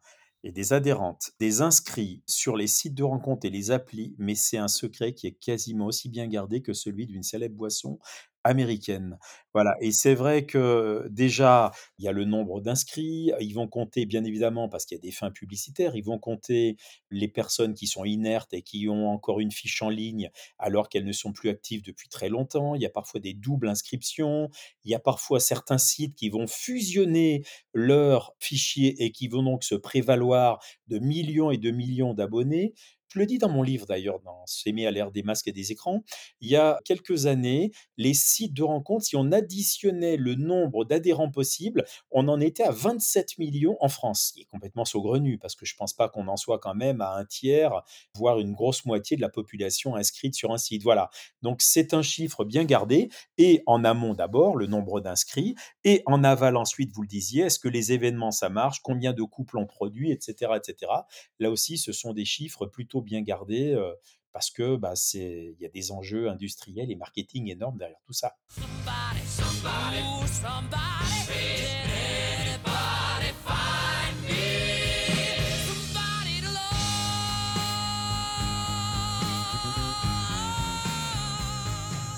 [0.45, 4.59] et des adhérentes, des inscrits sur les sites de rencontres et les applis, mais c'est
[4.59, 7.99] un secret qui est quasiment aussi bien gardé que celui d'une célèbre boisson
[8.45, 9.19] américaine.
[9.55, 14.07] Voilà, et c'est vrai que déjà, il y a le nombre d'inscrits, ils vont compter
[14.07, 16.77] bien évidemment parce qu'il y a des fins publicitaires, ils vont compter
[17.11, 21.05] les personnes qui sont inertes et qui ont encore une fiche en ligne alors qu'elles
[21.05, 22.75] ne sont plus actives depuis très longtemps.
[22.75, 24.49] Il y a parfois des doubles inscriptions.
[24.85, 29.65] Il y a parfois certains sites qui vont fusionner leurs fichiers et qui vont donc
[29.65, 32.75] se prévaloir de millions et de millions d'abonnés.
[33.13, 35.71] Je le dis dans mon livre d'ailleurs, dans S'aimer à l'ère des masques et des
[35.71, 36.03] écrans.
[36.41, 41.31] Il y a quelques années, les sites de rencontres, si on additionnait le nombre d'adhérents
[41.31, 45.55] possibles, on en était à 27 millions en France, ce qui est complètement saugrenu parce
[45.55, 47.83] que je ne pense pas qu'on en soit quand même à un tiers
[48.15, 50.83] voire une grosse moitié de la population inscrite sur un site.
[50.83, 51.11] Voilà.
[51.43, 56.25] Donc c'est un chiffre bien gardé et en amont d'abord le nombre d'inscrits et en
[56.25, 59.67] aval ensuite, vous le disiez, est-ce que les événements ça marche, combien de couples on
[59.67, 60.91] produit, etc., etc.
[61.39, 63.93] Là aussi, ce sont des chiffres plutôt bien gardés euh,
[64.33, 68.13] parce que bah, c'est il y a des enjeux industriels et marketing énormes derrière tout
[68.13, 68.37] ça.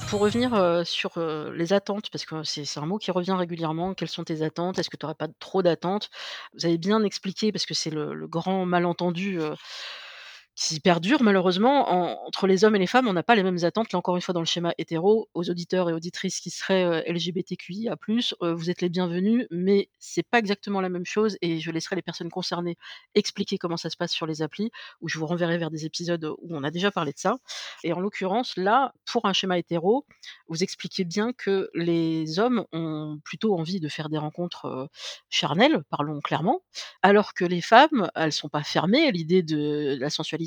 [0.08, 1.18] Pour revenir, sur,
[1.52, 3.94] les attentes, parce que c'est un mot qui revient régulièrement.
[3.94, 4.78] Quelles sont tes attentes?
[4.78, 6.08] Est-ce que tu aurais pas trop d'attentes?
[6.54, 9.40] Vous avez bien expliqué, parce que c'est le grand malentendu,
[10.56, 13.64] qui perdure malheureusement en entre les hommes et les femmes, on n'a pas les mêmes
[13.64, 13.92] attentes.
[13.92, 17.02] Là, encore une fois, dans le schéma hétéro, aux auditeurs et auditrices qui seraient, heu,
[17.12, 17.96] LGBTQIA+,
[18.42, 21.96] heu, vous êtes les bienvenus, mais c'est pas exactement la même chose et je laisserai
[21.96, 22.76] les personnes concernées
[23.14, 26.24] expliquer comment ça se passe sur les applis, ou je vous renverrai vers des épisodes,
[26.24, 27.36] où on a déjà parlé de ça
[27.82, 30.06] et en l'occurrence, là, pour un schéma hétéro,
[30.48, 34.88] vous expliquez bien que les hommes ont plutôt envie de faire des rencontres, heu,
[35.30, 36.62] charnelles, parlons clairement,
[37.02, 40.43] alors que les femmes, elles sont pas fermées à l'idée de la sensualité,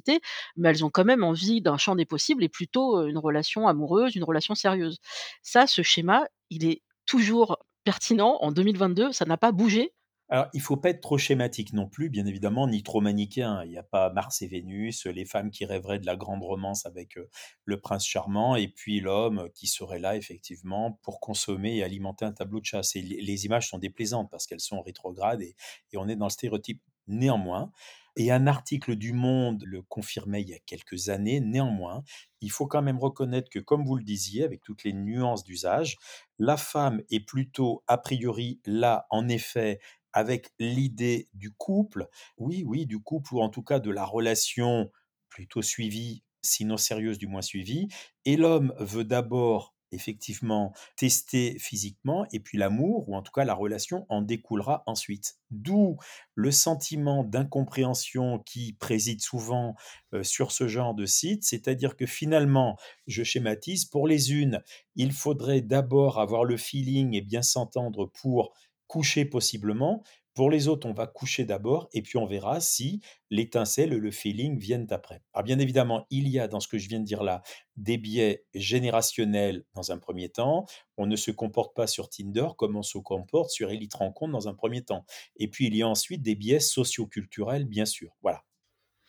[0.55, 4.15] mais elles ont quand même envie d'un champ des possibles et plutôt, une relation amoureuse,
[4.15, 4.97] une relation sérieuse.
[5.41, 9.93] Ça, ce schéma, il est toujours pertinent en 2022, ça n'a pas bougé
[10.27, 13.63] Alors, il faut pas être trop schématique non plus, bien évidemment, ni trop manichéen.
[13.63, 16.85] Il y a pas Mars et Vénus, les femmes qui rêveraient de la grande romance
[16.85, 17.17] avec,
[17.63, 22.33] le prince charmant et puis l'homme qui serait là effectivement pour consommer et alimenter un
[22.33, 25.55] tableau de chasse et les images sont déplaisantes parce qu'elles sont rétrogrades et
[25.95, 26.81] on est dans le stéréotype.
[27.09, 27.71] Néanmoins
[28.17, 32.03] et un article du Monde le confirmait il y a quelques années, néanmoins,
[32.41, 35.97] il faut quand même reconnaître que, comme vous le disiez, avec toutes les nuances d'usage,
[36.39, 39.79] la femme est plutôt a priori là, en effet,
[40.13, 44.91] avec l'idée du couple, oui, oui, du couple ou en tout cas de la relation
[45.29, 47.87] plutôt suivie, sinon sérieuse, du moins suivie.
[48.25, 53.53] Et l'homme veut d'abord effectivement tester physiquement et puis l'amour ou en tout cas la
[53.53, 55.35] relation en découlera ensuite.
[55.51, 55.97] D'où
[56.35, 59.75] le sentiment d'incompréhension qui préside souvent,
[60.13, 61.43] heu, sur ce genre de site.
[61.43, 64.61] C'est-à-dire que finalement, je schématise, pour les unes,
[64.95, 68.53] il faudrait d'abord avoir le feeling et bien s'entendre pour
[68.87, 70.03] coucher possiblement.
[70.37, 74.57] Pour les autres, on va coucher d'abord et puis on verra si l'étincelle, le feeling
[74.59, 75.21] viennent après.
[75.33, 77.41] Alors bien évidemment, il y a dans ce que je viens de dire là,
[77.75, 80.65] des biais générationnels dans un premier temps.
[80.95, 84.47] On ne se comporte pas sur Tinder comme on se comporte sur Elite Rencontre dans
[84.47, 85.05] un premier temps.
[85.37, 88.15] Et puis il y a ensuite des biais socio-culturels, bien sûr.
[88.21, 88.43] Voilà.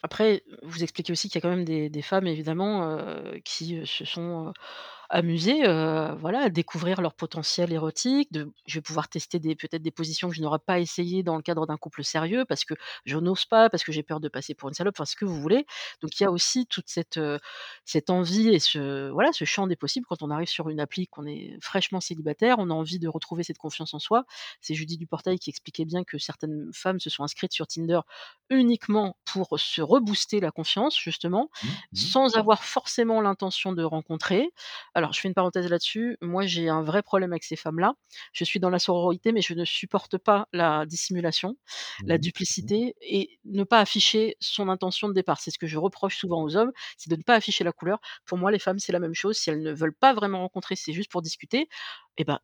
[0.02, 3.84] Après, vous expliquez aussi qu'il y a quand même des femmes évidemment, heu, qui, heu,
[3.84, 4.52] se sont, heu,
[5.10, 9.82] amusées, heu, voilà, à découvrir leur potentiel érotique, de je vais pouvoir tester des peut-être
[9.82, 12.74] des positions que je n'aurais pas essayées dans le cadre d'un couple sérieux parce que
[13.06, 15.24] je n'ose pas, parce que j'ai peur de passer pour une salope, enfin ce que
[15.24, 15.66] vous voulez.
[16.02, 17.18] Donc il y a aussi toute cette,
[17.84, 21.06] cette envie et ce voilà, ce champ des possibles quand on arrive sur une appli,
[21.08, 24.24] qu'on est fraîchement célibataire, on a envie de retrouver cette confiance en soi.
[24.60, 28.00] C'est Judith Duportail qui expliquait bien que certaines femmes se sont inscrites sur Tinder
[28.50, 32.12] uniquement pour se rebooster la confiance justement, Mmh mh.
[32.12, 34.50] sans avoir forcément l'intention de rencontrer.
[34.98, 37.94] Alors je fais une parenthèse là-dessus, moi j'ai un vrai problème avec ces femmes-là.
[38.32, 41.56] Je suis dans la sororité, mais je ne supporte pas la dissimulation,
[42.06, 45.40] la Mmh duplicité et ne pas afficher son intention de départ.
[45.40, 48.00] C'est ce que je reproche souvent aux hommes, c'est de ne pas afficher la couleur.
[48.26, 49.36] Pour moi, les femmes, c'est la même chose.
[49.36, 51.68] Si elles ne veulent pas vraiment rencontrer, c'est juste pour discuter,
[52.16, 52.40] et bah,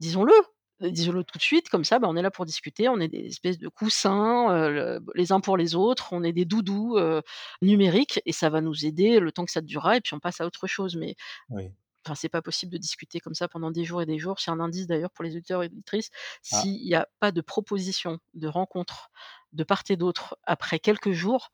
[0.00, 0.32] disons-le!
[0.80, 3.08] Heu, disons-le tout de suite, comme ça, bah, on est là pour discuter, on est
[3.08, 7.20] des espèces de coussins, le les uns pour les autres, on est des doudous, heu,
[7.62, 10.40] numériques et ça va nous aider le temps que ça durera et puis on passe
[10.40, 10.94] à autre chose.
[10.96, 11.16] Mais
[11.48, 11.72] Oui.
[12.08, 14.40] Enfin, c'est pas possible de discuter comme ça pendant des jours et des jours.
[14.40, 16.10] C'est un indice d'ailleurs pour les auditeurs et auditrices,
[16.52, 19.10] Ah, s'il y a pas de proposition de rencontre
[19.52, 21.52] de part et d'autre après quelques jours,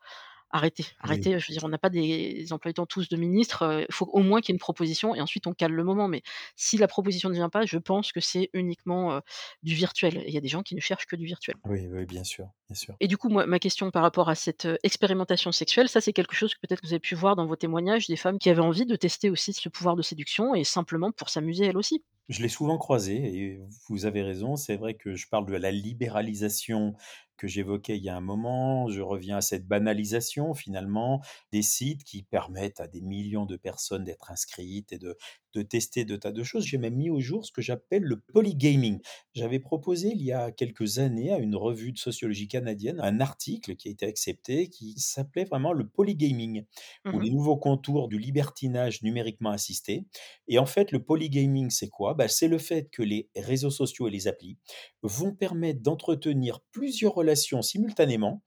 [0.54, 1.28] arrêtez, oui.
[1.28, 3.86] arrêtez, je veux dire, on n'a pas des emplois du temps tous de ministres, heu,
[3.88, 6.08] il faut au moins qu'il y ait une proposition et ensuite on cale le moment.
[6.08, 6.22] Mais
[6.56, 9.20] si la proposition ne vient pas, je pense que c'est uniquement, heu,
[9.62, 11.56] du virtuel il y a des gens qui ne cherchent que du virtuel.
[11.64, 12.98] Oui, oui, bien sûr, bien sûr.
[13.00, 16.12] Et du coup, moi, ma question par rapport à cette, heu, expérimentation sexuelle, ça, c'est
[16.12, 18.60] quelque chose que peut-être vous avez pu voir dans vos témoignages, des femmes qui avaient
[18.62, 22.04] envie de tester aussi ce pouvoir de séduction et simplement pour s'amuser elles aussi?
[22.28, 24.56] Je l'ai souvent croisé et vous avez raison.
[24.56, 26.94] C'est vrai que je parle de la libéralisation
[27.36, 28.88] que j'évoquais il y a un moment.
[28.88, 31.20] Je reviens à cette banalisation finalement
[31.52, 35.16] des sites qui permettent à des millions de personnes d'être inscrites et de,
[35.54, 36.64] de tester de tas de choses.
[36.64, 39.00] J'ai même mis au jour ce que j'appelle le polygaming.
[39.34, 43.76] J'avais proposé il y a quelques années à une revue de sociologie canadienne un article
[43.76, 46.64] qui a été accepté qui s'appelait vraiment le polygaming
[47.12, 50.06] ou Mmh les nouveaux contours du libertinage numériquement assisté
[50.48, 52.14] et en fait, le polygaming, c'est quoi?
[52.14, 54.58] Bah, c'est le fait que les réseaux sociaux et les applis
[55.02, 57.22] vont permettre d'entretenir plusieurs
[57.62, 58.42] simultanément,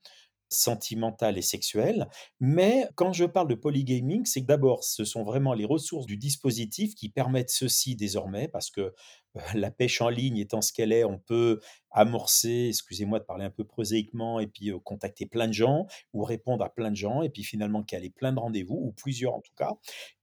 [0.50, 2.08] sentimentales et sexuelles.
[2.40, 6.16] Mais quand je parle de polygaming, c'est que d'abord, ce sont vraiment les ressources du
[6.16, 8.94] dispositif qui permettent ceci désormais, parce que,
[9.54, 11.60] la pêche en ligne étant ce qu'elle est, on peut
[11.90, 16.64] amorcer, excusez-moi de parler un peu prosaïquement et puis, contacter plein de gens ou répondre
[16.64, 19.54] à plein de gens et puis finalement caler plein de rendez-vous ou plusieurs en tout
[19.56, 19.74] cas.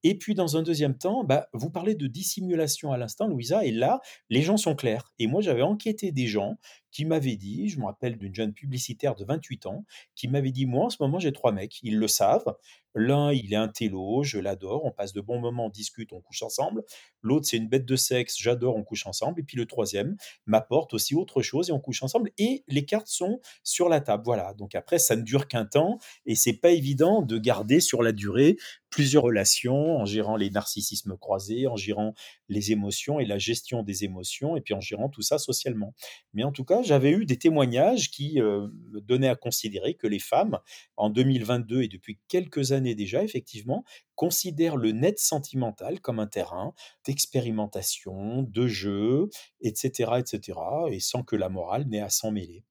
[0.03, 3.71] Et puis dans un deuxième temps, bah, vous parlez de dissimulation à l'instant, Louisa, et
[3.71, 5.13] là, les gens sont clairs.
[5.19, 6.57] Et moi, j'avais enquêté des gens
[6.91, 10.65] qui m'avaient dit, je me rappelle d'une jeune publicitaire de 28 ans, qui m'avait dit:
[10.65, 12.55] «Moi, en ce moment, j'ai 3 mecs, ils le savent.
[12.95, 16.21] L'un, il est un télo, je l'adore, on passe de bons moments, on discute, on
[16.21, 16.83] couche ensemble.
[17.21, 19.41] L'autre, c'est une bête de sexe, j'adore, on couche ensemble.
[19.41, 22.31] Et puis le troisième m'apporte aussi autre chose et on couche ensemble».
[22.37, 24.23] Et les cartes sont sur la table.
[24.25, 24.53] Voilà.
[24.53, 28.11] Donc après, ça ne dure qu'un temps et c'est pas évident de garder sur la
[28.11, 28.57] durée
[28.95, 32.13] plusieurs relations, en gérant les narcissismes croisés, en gérant
[32.47, 35.93] les émotions et la gestion des émotions, et puis en gérant tout ça socialement.
[36.33, 40.07] Mais en tout cas, j'avais eu des témoignages qui euh, me donnaient à considérer que
[40.07, 40.59] les femmes,
[40.95, 43.83] en 2022 et depuis quelques années déjà, effectivement,
[44.15, 46.73] considèrent le net sentimental comme un terrain
[47.05, 49.27] d'expérimentation, de jeu,
[49.59, 50.57] etc., etc.,
[50.89, 52.63] et sans que la morale n'ait à s'en mêler.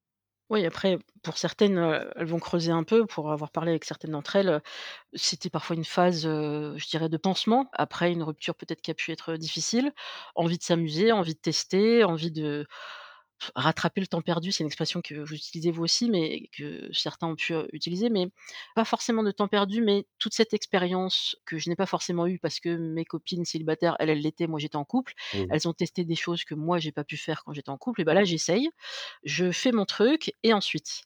[0.50, 1.78] Oui, après, pour certaines,
[2.16, 3.06] elles vont creuser un peu.
[3.06, 4.60] Pour avoir parlé avec certaines d'entre elles,
[5.14, 9.10] c'était parfois une phase, je dirais de pansement, après une rupture peut-être qui a pu
[9.12, 9.92] être difficile.
[10.34, 12.66] Envie de s'amuser, envie de tester, envie de
[13.54, 17.28] rattraper le temps perdu, c'est une expression que vous utilisez vous aussi, mais que certains
[17.28, 18.28] ont pu, utiliser, mais
[18.74, 22.38] pas forcément de temps perdu, mais toute cette expérience que je n'ai pas forcément eue
[22.38, 25.14] parce que mes copines célibataires, elles, elles l'étaient, moi j'étais en couple.
[25.48, 28.00] Elles ont testé des choses que moi j'ai pas pu faire quand j'étais en couple
[28.02, 28.70] et bah, là j'essaye,
[29.24, 31.02] je fais mon truc et ensuite?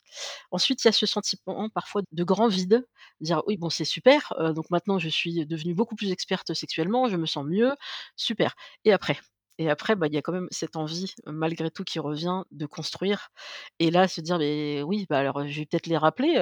[0.51, 2.87] Ensuite, il y a ce sentiment parfois de grand vide,
[3.21, 7.17] dire: «Oui bon c'est super, donc maintenant je suis devenue beaucoup plus experte sexuellement, je
[7.17, 7.73] me sens mieux,
[8.17, 9.19] super et après?»
[9.59, 12.67] Et après, bah, il y a quand même cette envie, malgré tout qui revient de
[12.67, 13.31] construire
[13.79, 16.35] et là se dire: «Mais oui, bah, alors, je vais peut-être les rappeler,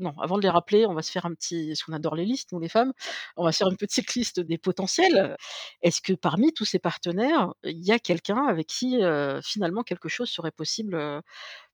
[0.00, 2.24] non, avant de les rappeler, on va se faire un petit» parce qu'on adore les
[2.24, 2.92] listes nous les femmes,
[3.36, 5.36] «on va se faire une petite liste des potentiels.
[5.82, 9.00] Est-ce que parmi tous ces partenaires, il y a quelqu'un avec qui,
[9.42, 10.96] finalement quelque chose serait possible,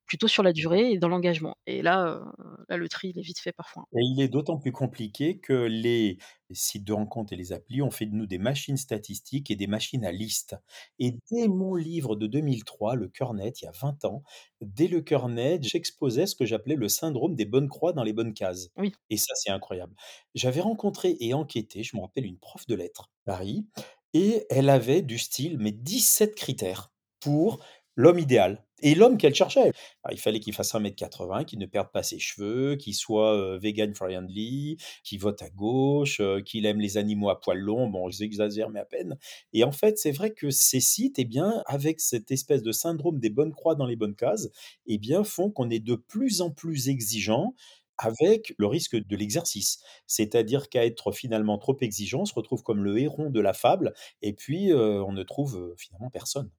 [0.06, 2.24] plutôt sur la durée et dans l'engagement?» et là, heu,
[2.68, 3.86] là le tri il est vite fait parfois.
[3.94, 6.18] Et il est d'autant plus compliqué que les
[6.50, 9.66] sites de rencontres et les applis ont fait de nous des machines statistiques et des
[9.68, 10.56] machines à listes
[10.98, 14.22] et dès mon livre de 2003, Le Cœur net, il y a 20 ans,
[14.60, 18.12] dès Le Cœur net, j'exposais ce que j'appelais le syndrome des bonnes croix dans les
[18.12, 18.96] bonnes cases Oui.
[19.10, 19.94] et ça, c'est incroyable.
[20.34, 23.66] J'avais rencontré et enquêté, je me rappelle, une prof de lettres, Paris
[24.14, 27.62] et elle avait du style, mais 17 critères pour
[27.96, 29.72] l'homme idéal et l'homme qu'elle cherchait.
[30.04, 32.94] Ah, il fallait qu'il fasse 1 m 80, qu'il ne perde pas ses cheveux, qu'il
[32.94, 37.58] soit, heu, vegan friendly, qu'il vote à gauche, heu, qu'il aime les animaux à poils
[37.58, 37.88] longs.
[37.88, 39.16] Bon, j'exagère, mais à peine
[39.52, 43.18] et en fait, c'est vrai que ces sites et bien, avec cette espèce de syndrome
[43.18, 44.48] des bonnes croix dans les bonnes cases
[44.86, 47.54] et bien, font qu'on est de plus en plus exigeant
[47.98, 49.80] avec le risque de l'exercice.
[50.06, 53.94] C'est-à-dire qu'à être finalement trop exigeant, on se retrouve comme le héron de la fable
[54.22, 56.50] et puis, heu, on ne trouve, finalement personne.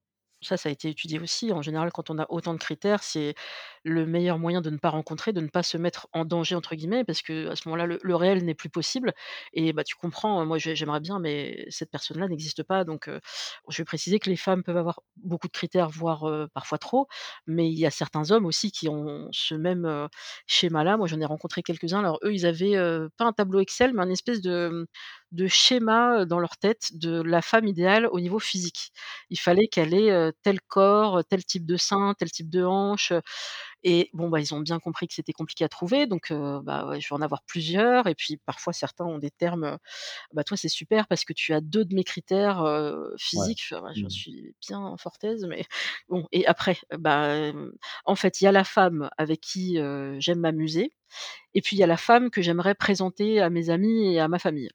[0.42, 1.52] Ça, ça a été étudié aussi.
[1.52, 3.34] En général, quand on a autant de critères, c'est
[3.88, 6.76] le meilleur moyen de ne pas rencontrer, de ne pas se mettre «en danger» entre
[6.76, 9.14] guillemets, parce qu'à ce moment-là, le réel n'est plus possible
[9.54, 13.10] et bah, tu comprends, moi j'ai j'aimerais bien, mais cette personne-là n'existe pas donc
[13.70, 17.08] je vais préciser que les femmes peuvent avoir beaucoup de critères, voire, parfois trop,
[17.48, 20.08] mais il y a certains hommes aussi qui ont ce même,
[20.48, 20.98] schéma-là.
[20.98, 22.76] Moi, j'en ai rencontré quelques-uns, alors eux, ils avaient,
[23.18, 24.88] pas un tableau Excel, mais un espèce de,
[25.32, 28.92] de schéma, dans leur tête de la femme idéale au niveau physique.
[29.30, 33.14] Il fallait qu'elle ait, tel corps, tel type de sein, tel type de hanche,
[33.84, 37.00] et bon, bah, ils ont bien compris que c'était compliqué à trouver donc bah, ouais,
[37.02, 39.78] je vais en avoir plusieurs et puis parfois certains ont des termes,
[40.34, 42.64] «Bah, toi, c'est super parce que tu as 2 de mes critères,
[43.34, 43.50] Ouais.
[43.50, 43.62] physiques».
[43.64, 44.10] Je fais: «Ouais, j'en Mmh.
[44.10, 45.66] suis bien fort aise» mais
[46.10, 47.52] bon et après, bah,
[48.06, 49.80] en fait, il y a la femme avec qui,
[50.20, 50.92] j'aime m'amuser
[51.56, 54.28] et puis il y a la femme que j'aimerais présenter à mes amis et à
[54.30, 54.70] ma famille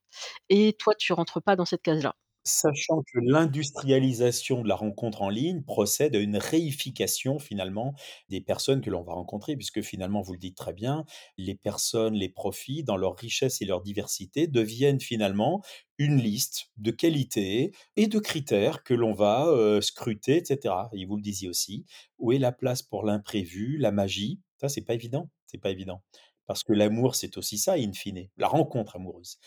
[0.50, 2.14] et toi, tu rentres pas dans cette case-là.
[2.44, 7.94] Sachant que l'industrialisation de la rencontre en ligne procède à une réification finalement
[8.30, 11.04] des personnes que l'on va rencontrer puisque finalement, vous le dites très bien,
[11.38, 15.62] les personnes, les profils dans leur richesse et leur diversité deviennent finalement
[15.98, 21.04] une liste de qualités et de critères que l'on va, heu, scruter et cetera et
[21.04, 21.86] vous le disiez aussi,
[22.18, 24.40] où est la place pour l'imprévu, la magie?
[24.60, 26.02] Ça, c'est pas évident, c'est pas évident.
[26.46, 29.38] Parce que l'amour, c'est aussi ça in fine, la rencontre amoureuse.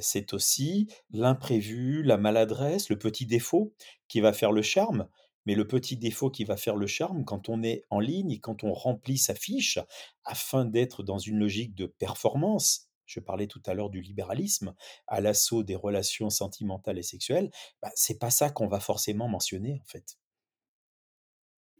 [0.00, 3.74] C'est aussi l'imprévu, la maladresse, le petit défaut
[4.08, 5.08] qui va faire le charme.
[5.46, 8.40] Mais le petit défaut qui va faire le charme quand on est en ligne et
[8.40, 9.78] quand on remplit sa fiche
[10.24, 14.74] afin d'être dans une logique de performance, je parlais tout à l'heure du libéralisme,
[15.06, 17.50] à l'assaut des relations sentimentales et sexuelles,
[17.82, 20.16] bah, c'est pas ça qu'on va forcément mentionner, en fait.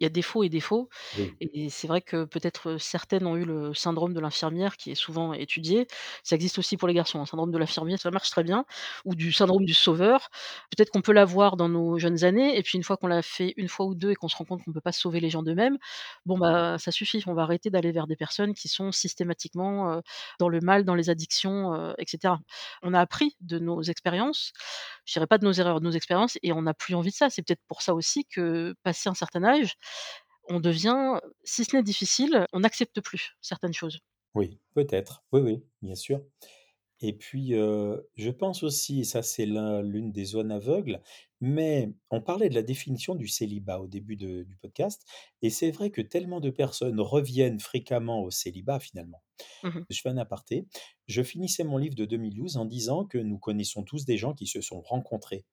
[0.05, 1.39] Il y a défaut et défaut Oui.
[1.41, 5.33] et c'est vrai que peut-être, certaines ont eu le syndrome de l'infirmière qui est souvent
[5.35, 5.87] étudié.
[6.25, 8.67] Ça existe aussi pour les garçons, hein, syndrome de l'infirmier, ça marche très bien
[9.07, 10.29] ou du syndrome du sauveur.
[10.77, 13.55] Peut-être qu'on peut l'avoir dans nos jeunes années et puis une fois qu'on l'a fait
[13.57, 15.43] 1 fois ou 2 et qu'on se rend compte qu'on peut pas sauver les gens
[15.43, 15.79] d'eux-mêmes,
[16.27, 17.23] bon, bah, ça suffit.
[17.27, 20.01] On va arrêter d'aller vers des personnes qui sont systématiquement,
[20.41, 22.41] dans le mal, dans les addictions, heu et cetera.
[22.83, 24.53] On a appris de nos expériences,
[25.07, 27.15] je dirais pas de nos erreurs, de nos expériences et on n'a plus envie de
[27.17, 27.31] ça.
[27.31, 29.75] C'est peut-être pour ça aussi que, passé un certain âge,
[30.49, 34.01] on devient, si ce n'est difficile, on n'accepte plus certaines choses.
[34.35, 35.25] Oui, peut-être.
[35.33, 36.21] Oui, oui, bien sûr.
[37.01, 41.03] Et puis, je pense aussi, et ça c'est l'un l'une des zones aveugles,
[41.41, 45.05] mais on parlait de la définition du célibat au début de du podcast
[45.43, 49.23] et c'est vrai que tellement de personnes reviennent fréquemment au célibat finalement.
[49.65, 49.85] Mmh mh.
[49.91, 50.67] Je fais un aparté,
[51.07, 54.47] je finissais mon livre de 2012 en disant que nous connaissons tous des gens qui
[54.47, 55.45] se sont rencontrés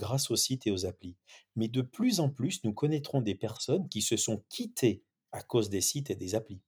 [0.00, 1.16] grâce aux sites et aux applis.
[1.54, 5.70] Mais de plus en plus, nous connaîtrons des personnes qui se sont quittées à cause
[5.70, 6.60] des sites et des applis.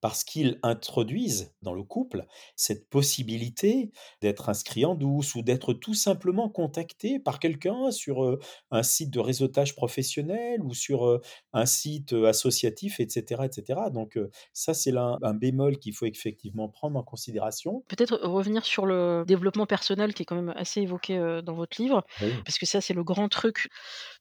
[0.00, 2.26] Parce qu'ils introduisent dans le couple
[2.56, 3.90] cette possibilité
[4.22, 8.38] d'être inscrit en douce ou d'être tout simplement contacté par quelqu'un sur,
[8.70, 11.20] un site de réseautage professionnel ou sur,
[11.52, 13.90] un site, associatif et cetera et cetera.
[13.90, 14.18] Donc
[14.52, 17.84] ça c'est l'un un bémol qu'il faut effectivement prendre en considération.
[17.88, 22.04] Peut-être revenir sur le développement personnel qui est quand même assez évoqué, dans votre livre,
[22.20, 22.32] Oui.
[22.44, 23.68] parce que ça, c'est le grand truc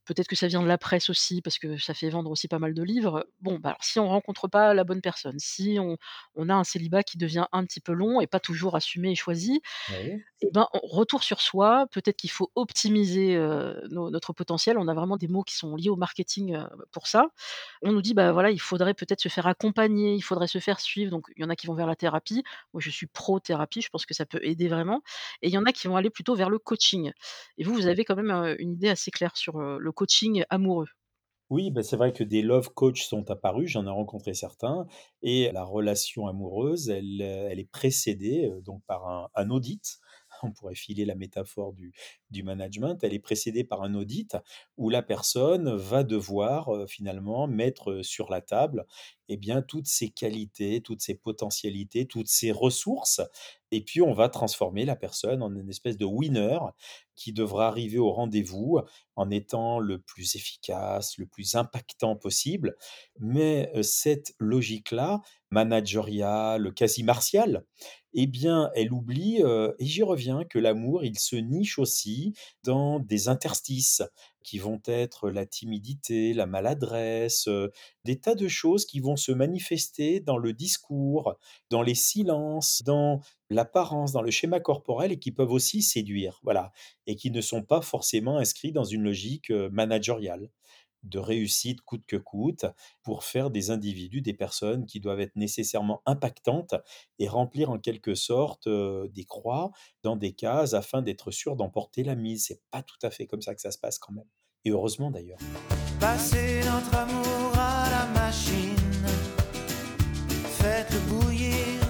[0.10, 2.60] peut-être que ça vient de la presse aussi parce que ça fait vendre aussi pas
[2.60, 3.28] mal de livres.
[3.42, 5.98] Bon, bah, alors si on rencontre pas la bonne personne, si on
[6.36, 9.16] on a un célibat qui devient un petit peu long et pas toujours assumé et
[9.16, 10.26] choisi, Oui.
[10.42, 13.38] et ben, on retour sur soi, peut-être qu'il faut optimiser,
[13.92, 14.78] notre potentiel.
[14.78, 16.58] On a vraiment des mots qui sont liés au marketing,
[16.92, 17.28] pour ça.
[17.82, 20.80] On nous dit: «Bah, voilà, il faudrait peut-être se faire accompagner, il faudrait se faire
[20.80, 22.44] suivre», donc il y en a qui vont vers la thérapie.
[22.74, 25.02] Moi, je suis pro thérapie, je pense que ça peut aider vraiment
[25.42, 27.12] et il y en a qui vont aller plutôt vers le coaching
[27.58, 30.88] et vous, vous avez quand même, une idée assez claire sur, le coaching amoureux.
[31.50, 34.86] Oui, bah, c'est vrai que des love coach sont apparus, j'en ai rencontré certains
[35.24, 40.00] et la relation amoureuse, elle, elle est précédée, heu, donc par un un audit.
[40.44, 41.94] On pourrait filer la métaphore du
[42.32, 42.98] du management.
[43.04, 44.38] Elle est précédée par un audit
[44.78, 48.86] où la personne va devoir, heu, finalement mettre, heu, sur la table,
[49.30, 53.22] et bien, toutes ses qualités, toutes ses potentialités, toutes ses ressources
[53.72, 56.58] et puis on va transformer la personne en une espèce de winner
[57.16, 58.80] qui devra arriver au rendez-vous
[59.16, 62.76] en étant le plus efficace, le plus impactant possible.
[63.20, 65.22] Mais, heu, cette logique-là,
[65.52, 67.64] managériale, quasi martiale,
[68.14, 72.34] et bien, elle oublie, et j'y reviens, que l'amour, il se niche aussi
[72.64, 74.04] dans des interstices
[74.44, 77.48] qui vont être la timidité, la maladresse,
[78.06, 81.36] des tas de choses qui vont se manifester dans le discours,
[81.70, 86.72] dans les silences, dans l'apparence, dans le schéma corporel et qui peuvent aussi séduire, voilà
[87.08, 90.50] et qui ne sont pas forcément inscrits dans une logique, managériale,
[91.04, 92.66] de réussite coûte que coûte,
[93.04, 96.76] pour faire des individus, des personnes qui doivent être nécessairement impactantes
[97.20, 99.72] et remplir en quelque sorte, des croix
[100.04, 102.46] dans des cases afin d'être sûr d'emporter la mise.
[102.48, 104.28] C'est pas tout à fait comme ça que ça se passe quand même
[104.66, 105.40] et heureusement d'ailleurs.
[106.00, 108.76] Passez notre amour à la machine.
[110.60, 111.82] Faites-le bouillir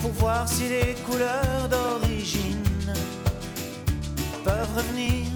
[0.00, 2.92] pour voir si les couleurs d'origine
[4.44, 5.31] peuvent revenir.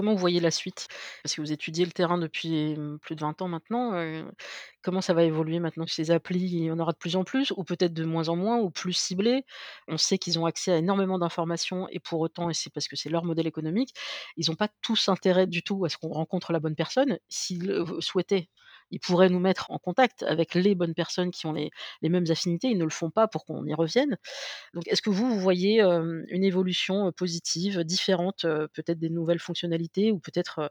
[0.00, 0.88] Comment vous voyez la suite?
[1.22, 3.92] Parce que vous étudiez le terrain depuis, plus de 20 ans maintenant,
[4.80, 7.22] comment ça va évoluer maintenant que ces applis, il y en aura de plus en
[7.22, 9.44] plus ou peut-être de moins en moins ou plus ciblées?
[9.88, 12.96] On sait qu'ils ont accès à énormément d'informations et pour autant et c'est parce que
[12.96, 13.92] c'est leur modèle économique,
[14.38, 17.18] ils ont pas tous intérêt du tout à ce qu'on rencontre la bonne personne.
[17.28, 18.48] S'ils souhaitaient,
[18.90, 21.70] ils pourraient nous mettre en contact avec les bonnes personnes qui ont les
[22.02, 22.68] mêmes affinités.
[22.68, 24.16] Ils ne le font pas pour qu'on y revienne.
[24.74, 28.42] Donc est-ce que vous, voyez, une évolution, positive, différente,
[28.74, 30.70] peut-être des nouvelles fonctionnalités ou peut-être,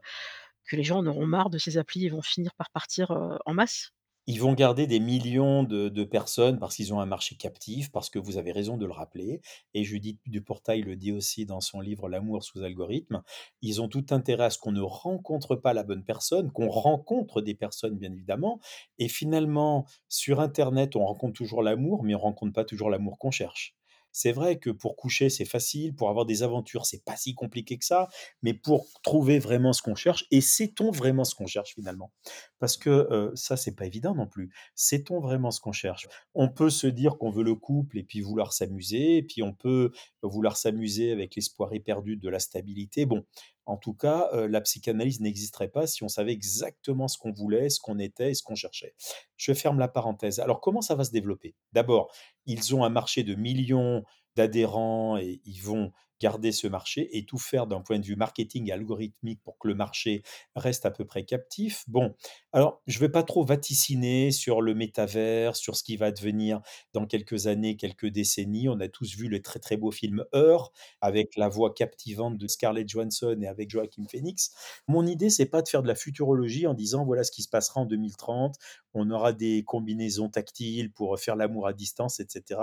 [0.66, 3.12] que les gens en auront marre de ces applis et vont finir par partir,
[3.46, 3.90] en masse?
[4.32, 8.20] Ils vont garder des millions de personnes parce qu'ils ont un marché captif, parce que
[8.20, 9.40] vous avez raison de le rappeler
[9.74, 13.24] et Judith Duportail le dit aussi dans son livre «L'amour sous algorithme».
[13.60, 17.42] Ils ont tout intérêt à ce qu'on ne rencontre pas la bonne personne, qu'on rencontre
[17.42, 18.60] des personnes bien évidemment
[18.98, 23.32] et finalement sur internet, on rencontre toujours l'amour, mais on rencontre pas toujours l'amour qu'on
[23.32, 23.74] cherche.
[24.12, 27.78] C'est vrai que pour coucher, c'est facile, pour avoir des aventures, c'est pas si compliqué
[27.78, 28.08] que ça,
[28.42, 32.12] mais pour trouver vraiment ce qu'on cherche et sait-on vraiment ce qu'on cherche finalement?
[32.58, 34.50] Parce que, ça, c'est pas évident non plus.
[34.74, 36.08] Sait-on vraiment ce qu'on cherche?
[36.34, 39.52] On peut se dire qu'on veut le couple et puis vouloir s'amuser et puis on
[39.52, 39.92] peut
[40.22, 43.06] vouloir s'amuser avec l'espoir éperdu de la stabilité.
[43.06, 43.24] Bon,
[43.70, 47.70] en tout cas, heu, la psychanalyse n'existerait pas si on savait exactement ce qu'on voulait,
[47.70, 48.94] ce qu'on était et ce qu'on cherchait.
[49.36, 50.40] Je ferme la parenthèse.
[50.40, 51.54] Alors comment ça va se développer?
[51.72, 52.12] D'abord,
[52.46, 54.02] ils ont un marché de millions
[54.34, 58.70] d'adhérents et ils vont garder ce marché et tout faire d'un point de vue marketing
[58.70, 60.22] algorithmique pour que le marché
[60.54, 61.84] reste à peu près captif.
[61.88, 62.14] Bon,
[62.52, 66.60] alors je ne vais pas trop vaticiner sur le métavers, sur ce qui va devenir
[66.92, 68.68] dans quelques années, quelques décennies.
[68.68, 72.46] On a tous vu le très, très beau film Her avec la voix captivante de
[72.46, 74.50] Scarlett Johansson et avec Joaquin Phoenix.
[74.88, 77.48] Mon idée, c'est pas de faire de la futurologie en disant voilà ce qui se
[77.48, 78.56] passera en 2030,
[78.94, 82.60] on aura des combinaisons tactiles pour faire l'amour à distance, etc.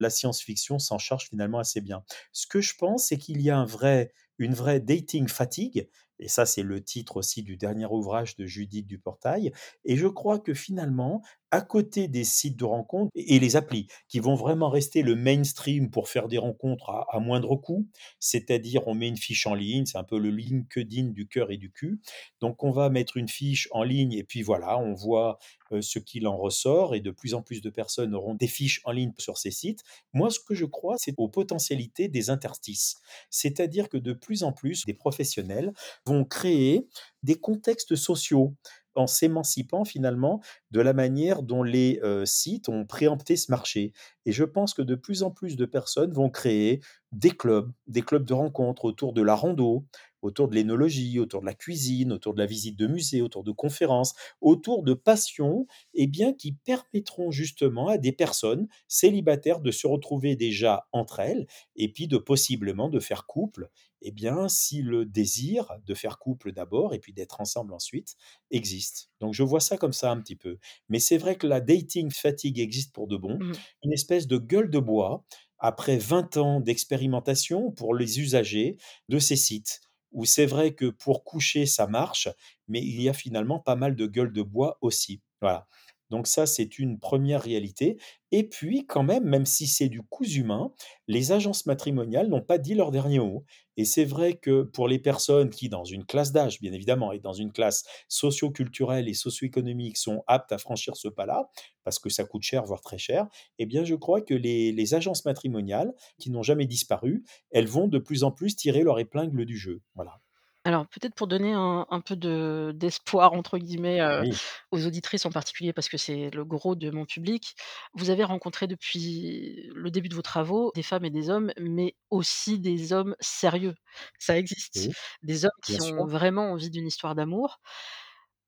[0.00, 2.04] La science-fiction s'en charge finalement assez bien.
[2.32, 5.88] Ce que je pense, c'est qu'il y a un vrai, une vraie dating fatigue,
[6.24, 9.52] et ça c'est le titre aussi du dernier ouvrage de Judith Duportail,
[9.84, 14.18] et je crois que finalement, à côté des sites de rencontres et les applis qui
[14.18, 17.86] vont vraiment rester le mainstream pour faire des rencontres à, à moindre coût,
[18.18, 21.56] c'est-à-dire on met une fiche en ligne, c'est un peu le LinkedIn du cœur et
[21.56, 22.00] du cul.
[22.40, 25.38] Donc on va mettre une fiche en ligne et puis voilà, on voit
[25.72, 28.80] euh, ce qu'il en ressort et de plus en plus de personnes auront des fiches
[28.84, 29.82] en ligne sur ces sites.
[30.12, 32.96] Moi, ce que je crois, c'est aux potentialités des interstices.
[33.30, 35.72] C'est-à-dire que de plus en plus, des professionnels
[36.06, 36.86] vont créer
[37.24, 38.54] des contextes sociaux
[38.94, 40.40] en s'émancipant finalement
[40.70, 43.92] de la manière dont les euh, sites ont préempté ce marché.
[44.26, 46.80] Et je pense que de plus en plus de personnes vont créer
[47.12, 49.84] des clubs, des clubs de rencontres autour de la rando,
[50.22, 53.52] autour de l'énologie, autour de la cuisine, autour de la visite de musées, autour de
[53.52, 59.86] conférences, autour de passions, eh bien, qui permettront justement à des personnes célibataires de se
[59.86, 61.46] retrouver déjà entre elles
[61.76, 63.68] et puis de possiblement de faire couple
[64.04, 68.14] eh bien, si le désir de faire couple d'abord et puis d'être ensemble ensuite
[68.50, 69.10] existe.
[69.20, 70.58] Donc je vois ça comme ça un petit peu.
[70.88, 74.38] Mais c'est vrai que la dating fatigue existe pour de bon, Mmh une espèce de
[74.38, 75.24] gueule de bois
[75.58, 78.76] après 20 ans d'expérimentation pour les usagers
[79.08, 79.80] de ces sites,
[80.12, 82.28] où c'est vrai que pour coucher, ça marche,
[82.68, 85.22] mais il y a finalement pas mal de gueule de bois aussi.
[85.40, 85.66] Voilà.
[86.14, 87.96] Donc ça, c'est une première réalité
[88.30, 90.70] et puis quand même, même si c'est du cousu humain,
[91.08, 93.44] les agences matrimoniales n'ont pas dit leur dernier mot
[93.76, 97.18] et c'est vrai que pour les personnes qui, dans une classe d'âge, bien évidemment et
[97.18, 101.50] dans une classe socio-culturelle et socio-économique sont aptes à franchir ce pas-là,
[101.82, 103.26] parce que ça coûte cher, voire très cher,
[103.58, 107.88] eh bien je crois que les les agences matrimoniales, qui n'ont jamais disparu, elles vont
[107.88, 109.82] de plus en plus tirer leur épingle du jeu.
[109.96, 110.23] Voilà.
[110.66, 114.40] Alors peut-être pour donner un un peu de «d'espoir» entre guillemets, heu, Oui,
[114.72, 117.54] aux auditrices en particulier parce que c'est le gros de mon public.
[117.94, 121.96] Vous avez rencontré depuis le début de vos travaux des femmes et des hommes, mais
[122.10, 123.74] aussi des hommes sérieux.
[124.18, 124.88] Ça existe.
[124.88, 126.06] oui, Des hommes bien qui ont sûr.
[126.06, 127.60] vraiment envie d'une histoire d'amour.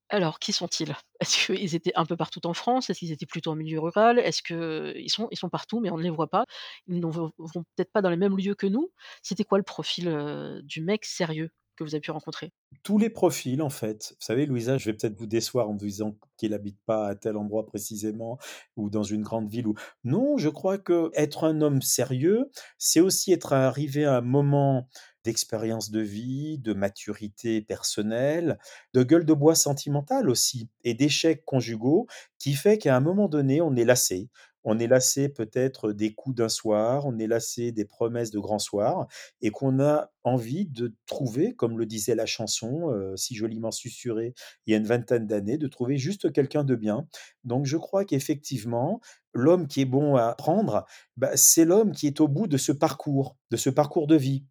[0.09, 0.95] Alors qui sont-ils?
[1.21, 2.89] Est-ce qu'ils étaient un peu partout en France?
[2.89, 4.19] Est-ce qu'ils étaient plutôt en milieu rural?
[4.19, 6.45] Est-ce qu'ils sont ils sont partout mais on ne les voit pas?
[6.87, 8.91] Ils ne vont vont peut-être pas dans les mêmes lieux que nous.
[9.23, 11.51] C'était quoi le profil, heu, du mec sérieux?
[11.77, 12.51] Que vous avez pu rencontrer?
[12.83, 14.09] Tous les profils, en fait.
[14.19, 17.15] Vous savez, Louisa, je vais peut-être vous décevoir en vous disant qu'il habite pas à
[17.15, 18.37] tel endroit précisément
[18.75, 19.73] ou dans une grande ville ou
[20.03, 24.87] non, je crois que être un homme sérieux, c'est aussi être arrivé à un moment
[25.23, 28.57] d'expérience de vie, de maturité personnelle,
[28.93, 32.07] de gueule de bois sentimentale aussi et d'échecs conjugaux
[32.39, 34.29] qui fait qu'à un moment donné, on est lassé.
[34.63, 38.59] On est lassé peut-être des coups d'un soir, on est lassé des promesses de grands
[38.59, 39.07] soirs
[39.41, 44.33] et qu'on a envie de trouver, comme le disait la chanson, heu, si joliment susurrée
[44.65, 47.07] il y a une vingtaine d'années, de trouver juste quelqu'un de bien.
[47.43, 48.99] Donc je crois qu'effectivement,
[49.33, 50.85] l'homme qui est bon à prendre,
[51.15, 54.43] bah, c'est l'homme qui est au bout de ce parcours, de ce parcours de vie.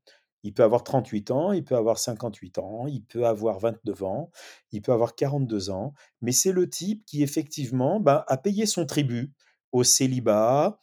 [0.42, 4.30] Il peut avoir 38 ans, il peut avoir 58 ans, il peut avoir 29 ans,
[4.72, 5.92] il peut avoir 42 ans,
[6.22, 9.32] mais c'est le type qui effectivement, bah, a payé son tribut
[9.76, 10.80] au célibat,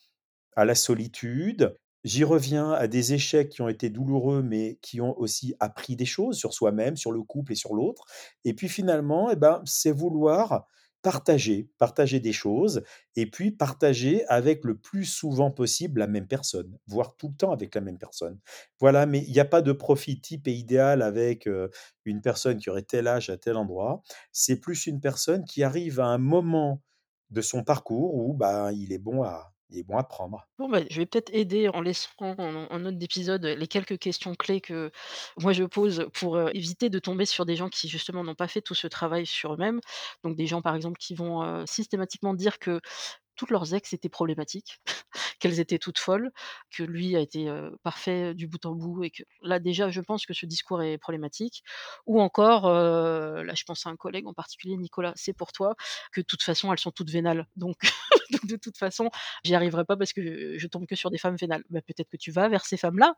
[0.56, 1.76] à la solitude.
[2.04, 6.06] J'y reviens à des échecs qui ont été douloureux, mais qui ont aussi appris des
[6.06, 8.06] choses sur soi-même, sur le couple et sur l'autre.
[8.46, 10.68] Et puis finalement, eh ben, c'est vouloir
[11.02, 12.82] partager, partager des choses
[13.16, 17.52] et puis partager avec le plus souvent possible la même personne, voire tout le temps
[17.52, 18.40] avec la même personne.
[18.80, 21.50] Voilà, mais il n'y a pas de profil type et idéal avec,
[22.06, 24.02] une personne qui aurait tel âge à tel endroit.
[24.32, 26.82] C'est plus une personne qui arrive à un moment
[27.34, 30.48] de son parcours où, bah, il est bon à il est bon à prendre.
[30.60, 34.36] Bon, bah, je vais peut-être aider en laissant en en note d'épisode les quelques questions
[34.36, 34.92] clés que
[35.40, 38.62] moi je pose pour, éviter de tomber sur des gens qui justement n'ont pas fait
[38.62, 39.80] tout ce travail sur eux-mêmes.
[40.24, 42.82] Donc des gens par exemple qui vont, systématiquement dire que
[43.36, 44.80] toutes leurs ex étaient problématiques,
[45.40, 46.32] qu'elles étaient toutes folles,
[46.72, 47.52] que lui a été,
[47.84, 50.98] parfait du bout en bout et que là déjà je pense que ce discours est
[50.98, 51.64] problématique.
[52.06, 55.76] Ou encore, là je pense à un collègue en particulier, Nicolas, c'est pour toi,
[56.12, 57.48] que de toute façon elles sont toutes vénales.
[57.56, 57.78] Donc
[58.32, 59.10] donc de toute façon,
[59.44, 61.64] j'y arriverai pas parce que je tombe que sur des femmes vénales.
[61.70, 63.16] Bah, peut-être que tu vas vers ces femmes-là,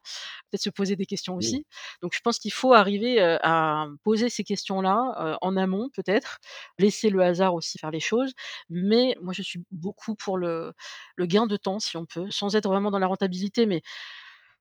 [0.49, 1.65] peut-être se poser des questions Oui, aussi.
[2.01, 6.39] Donc je pense qu'il faut arriver, à poser ces questions-là, en amont peut-être,
[6.79, 8.33] laisser le hasard aussi faire les choses.
[8.69, 10.73] Mais moi je suis beaucoup pour le
[11.19, 13.81] gain de temps si on peut, sans être vraiment dans la rentabilité, mais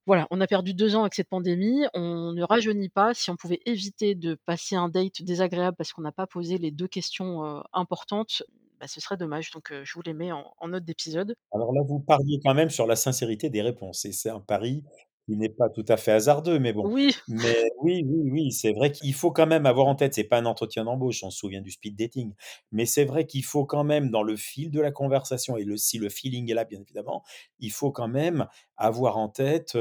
[0.06, 3.14] voilà, on a perdu 2 ans avec cette pandémie, on ne rajeunit pas.
[3.14, 6.70] Si on pouvait éviter de passer un date désagréable parce qu'on n'a pas posé les
[6.70, 8.42] 2 questions, heu, importantes,
[8.80, 9.50] bah, ce serait dommage.
[9.50, 11.36] Donc heu, je vous les mets en en note d'épisode.
[11.52, 14.84] alors là, vous pariez quand même sur la sincérité des réponses et c'est un pari
[15.26, 16.88] qui n'est pas tout à fait hasardeux, mais bon.
[16.88, 20.24] Oui, Mais oui, oui, oui, c'est vrai qu'il faut quand même avoir en tête, c'est
[20.24, 22.34] pas un entretien d'embauche, on se souvient du speed dating,
[22.72, 25.78] mais c'est vrai qu'il faut quand même dans le fil de la conversation et le
[25.78, 27.22] si le feeling est là, bien évidemment,
[27.60, 28.46] il faut quand même
[28.76, 29.74] avoir en tête,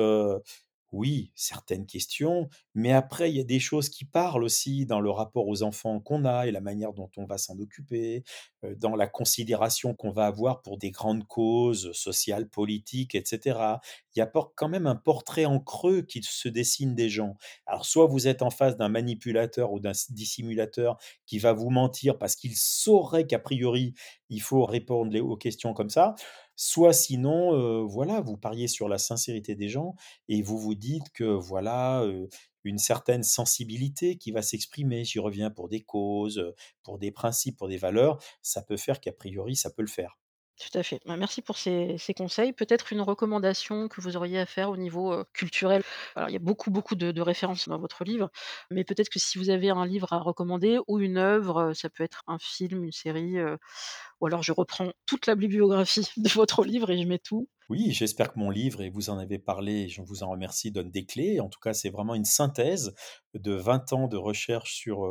[0.94, 5.10] oui, certaines questions, mais après il y a des choses qui parlent aussi dans le
[5.10, 8.24] rapport aux enfants qu'on a et la manière dont on va s'en occuper,
[8.78, 13.82] dans la considération qu'on va avoir pour des grandes causes sociales, politiques et cetera.
[14.16, 17.36] Il y a quand même un portrait en creux qui se dessine des gens.
[17.66, 22.18] Alors soit vous êtes en face d'un manipulateur ou d'un dissimulateur qui va vous mentir
[22.18, 23.94] parce qu'il saurait qu'a priori,
[24.30, 26.16] il faut répondre aux questions comme ça,
[26.56, 29.96] soit sinon, heu, voilà, vous pariez sur la sincérité des gens
[30.30, 32.30] et vous vous dites que voilà, heu,
[32.64, 35.04] une certaine sensibilité qui va s'exprimer.
[35.06, 39.12] J'y reviens pour des causes, pour des principes, pour des valeurs, ça peut faire qu'a
[39.14, 40.18] priori, ça peut le faire.
[40.60, 41.00] Tout à fait.
[41.06, 42.54] Bah, merci pour ces conseils.
[42.54, 45.84] Peut-être une recommandation que vous auriez à faire au niveau, culturel?
[46.16, 48.30] Alors il y a beaucoup, beaucoup de références dans votre livre,
[48.72, 52.04] mais peut-être que si vous avez un livre à recommander ou une œuvre, ça peut
[52.04, 53.38] être un film, une série,
[54.22, 57.48] ou alors je reprends toute la bibliographie de votre livre et je mets tout.
[57.70, 60.72] Oui, j'espère que mon livre et vous en avez parlé et je vous en remercie,
[60.72, 61.40] donne des clés.
[61.40, 62.94] En tout cas, c'est vraiment une synthèse
[63.34, 65.06] de 20 ans de recherche sur,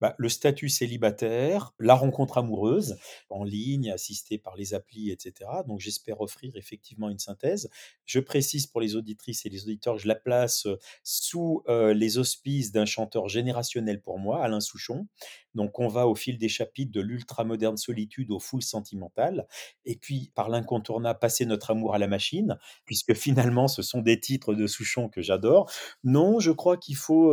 [0.00, 2.96] bah, le statut célibataire, la rencontre amoureuse
[3.30, 5.62] en ligne, assistée par les applis et cetera.
[5.64, 7.70] Donc j'espère offrir effectivement une synthèse.
[8.04, 10.66] Je précise pour les auditrices et les auditeurs je la place,
[11.02, 15.06] sous, les auspices d'un chanteur générationnel pour moi, Alain Souchon.
[15.54, 19.46] Donc on va au fil des chapitres de l'ultramoderne solitude aux foules sentimentales
[19.84, 24.18] et puis par l'incontournable Passer notre amour à la machine, puisque finalement ce sont des
[24.20, 25.70] titres de Souchon que j'adore.
[26.02, 27.32] Non, je crois qu'il faut,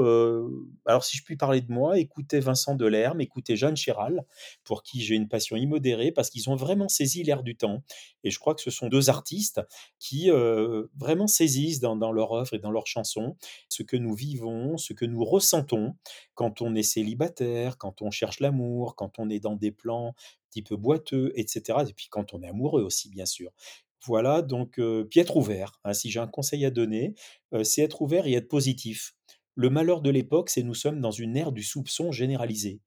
[0.86, 4.24] alors si je puis parler de moi, écouter Vincent Delerme, écouter Jeanne Chéral,
[4.64, 7.84] pour qui j'ai une passion immodérée parce qu'ils ont vraiment saisi l'air du temps
[8.24, 9.62] et je crois que ce sont 2 artistes
[10.00, 13.36] qui, heu, vraiment saisissent dans leur œuvre et dans leurs chansons
[13.70, 15.96] ce que nous vivons, ce que nous ressentons
[16.36, 20.14] quand on est célibataire, quand on cherche l'amour, quand on est dans des plans
[20.50, 23.52] petit peu boiteux et cetera et puis quand on est amoureux aussi bien sûr.
[24.08, 27.14] Voilà donc heu, puis être ouvert, hein, si j'ai un conseil à donner,
[27.54, 29.14] heu, c'est être ouvert et être positif.
[29.56, 32.82] Le malheur de l'époque, c'est nous sommes dans une ère du soupçon généralisé.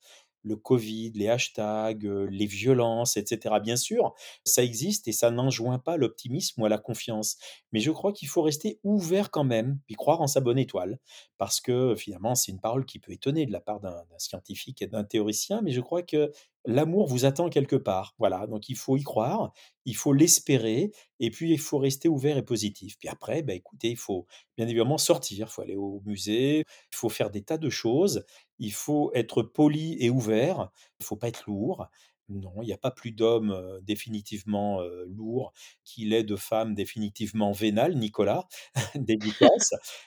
[0.44, 3.60] Le covid, les hashtags, heu, les violences et cetera.
[3.60, 4.14] Bien sûr,
[4.44, 7.36] ça existe et ça n'enjoint pas l'optimisme ou à la confiance.
[7.72, 10.98] Mais je crois qu'il faut rester ouvert quand même, puis croire en sa bonne étoile.
[11.38, 14.82] Parce que finalement, c'est une parole qui peut étonner de la part d'un d'un scientifique
[14.82, 16.30] et d'un théoricien, mais je crois que
[16.66, 18.14] l'amour vous attend quelque part.
[18.18, 19.52] Voilà, donc il faut y croire,
[19.84, 22.96] il faut l'espérer et puis il faut rester ouvert et positif.
[22.98, 24.26] Puis après, bah, écoutez, il faut
[24.56, 28.24] bien évidemment sortir, il faut aller au musée, il faut faire des tas de choses,
[28.58, 31.86] il faut être poli et ouvert, il faut pas être lourd.
[32.30, 35.52] Non, il n'y a pas plus d'homme, heu, définitivement, heu, lourd
[35.84, 38.46] qu'il est de femme définitivement vénale, Nicolas.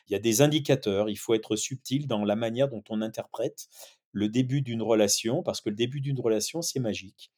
[0.08, 3.68] Il y a des indicateurs, il faut être subtil dans la manière dont on interprète
[4.12, 7.32] le début d'une relation, parce que le début d'une relation, c'est magique.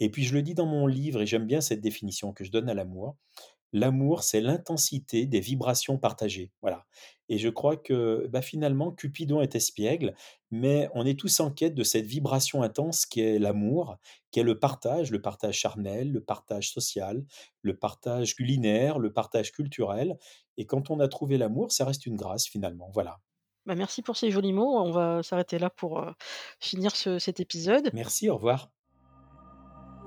[0.00, 2.50] Et puis je le dis dans mon livre et j'aime bien cette définition que je
[2.52, 3.16] donne à l'amour.
[3.72, 6.86] L'amour, c'est l'intensité des vibrations partagées, voilà.
[7.28, 10.14] Et je crois que, bah, finalement, Cupidon est espiègle,
[10.50, 13.96] mais on est tous en quête de cette vibration intense qu'est l'amour,
[14.32, 17.24] qu'est le partage, le partage charnel, le partage social,
[17.62, 20.18] le partage culinaire, le partage culturel.
[20.56, 23.20] Et quand on a trouvé l'amour, ça reste une grâce finalement, voilà.
[23.66, 24.78] Bah, merci pour ces jolis mots.
[24.78, 26.14] On va s'arrêter là pour, heu,
[26.60, 27.92] finir ce cet épisode.
[27.92, 28.72] Merci, au revoir.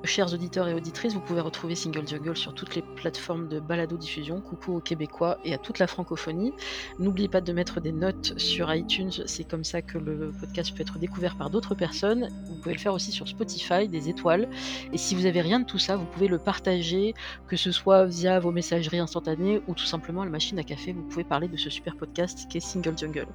[0.06, 4.42] Chers auditeurs et auditrices, vous pouvez retrouver Single Jungle sur toutes les plateformes de balado-diffusion.
[4.42, 6.52] Coucou aux Québécois et à toute la francophonie.
[7.00, 10.82] N'oubliez pas de mettre des notes sur iTunes, c'est comme ça que le podcast peut
[10.82, 12.28] être découvert par d'autres personnes.
[12.48, 14.50] Vous pouvez le faire aussi sur Spotify, des étoiles.
[14.92, 17.14] Et si vous n'avez rien de tout ça, vous pouvez le partager,
[17.48, 20.92] que ce soit via vos messageries instantanées ou tout simplement à la machine à café.
[20.92, 23.28] Vous pouvez parler de ce super podcast qui est Single Jungle.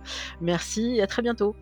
[0.43, 1.57] Merci et à très bientôt.